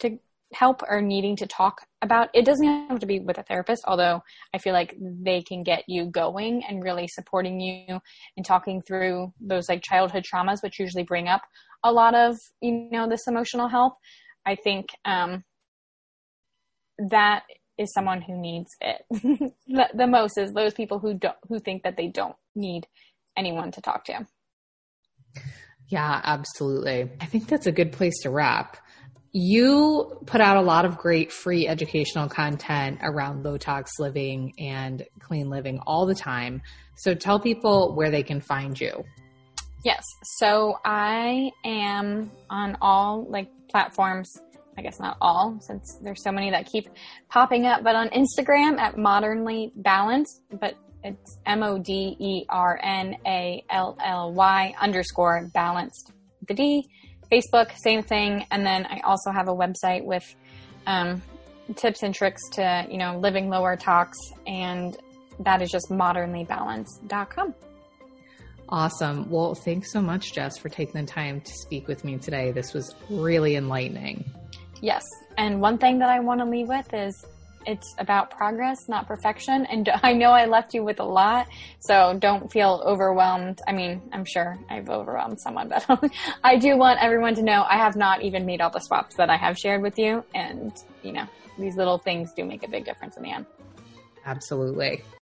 [0.00, 0.18] to
[0.52, 4.22] help or needing to talk about it doesn't have to be with a therapist although
[4.54, 7.98] i feel like they can get you going and really supporting you
[8.36, 11.42] and talking through those like childhood traumas which usually bring up
[11.84, 13.92] a lot of you know this emotional health.
[14.44, 15.44] I think um,
[17.10, 17.44] that
[17.78, 19.02] is someone who needs it
[19.66, 22.86] the, the most is those people who don't who think that they don't need
[23.36, 24.26] anyone to talk to
[25.88, 28.76] yeah absolutely i think that's a good place to wrap
[29.36, 35.04] you put out a lot of great free educational content around low tox living and
[35.20, 36.62] clean living all the time
[36.96, 39.04] so tell people where they can find you
[39.84, 40.02] Yes.
[40.38, 44.40] So I am on all like platforms.
[44.76, 46.88] I guess not all, since there's so many that keep
[47.28, 50.74] popping up, but on Instagram at modernly balanced, but
[51.04, 56.12] it's M O D E R N A L L Y underscore balanced
[56.48, 56.88] the D.
[57.30, 58.46] Facebook, same thing.
[58.50, 60.34] And then I also have a website with
[60.86, 61.22] um,
[61.76, 64.18] tips and tricks to, you know, living lower tox.
[64.46, 64.96] And
[65.40, 67.54] that is just modernlybalanced.com.
[68.68, 69.30] Awesome.
[69.30, 72.50] Well, thanks so much, Jess, for taking the time to speak with me today.
[72.50, 74.24] This was really enlightening.
[74.80, 75.04] Yes.
[75.36, 77.24] And one thing that I want to leave with is
[77.66, 79.66] it's about progress, not perfection.
[79.66, 81.48] And I know I left you with a lot,
[81.78, 83.60] so don't feel overwhelmed.
[83.66, 86.12] I mean, I'm sure I've overwhelmed someone, but
[86.42, 89.30] I do want everyone to know I have not even made all the swaps that
[89.30, 90.24] I have shared with you.
[90.34, 91.26] And, you know,
[91.58, 93.46] these little things do make a big difference in the end.
[94.26, 95.04] Absolutely.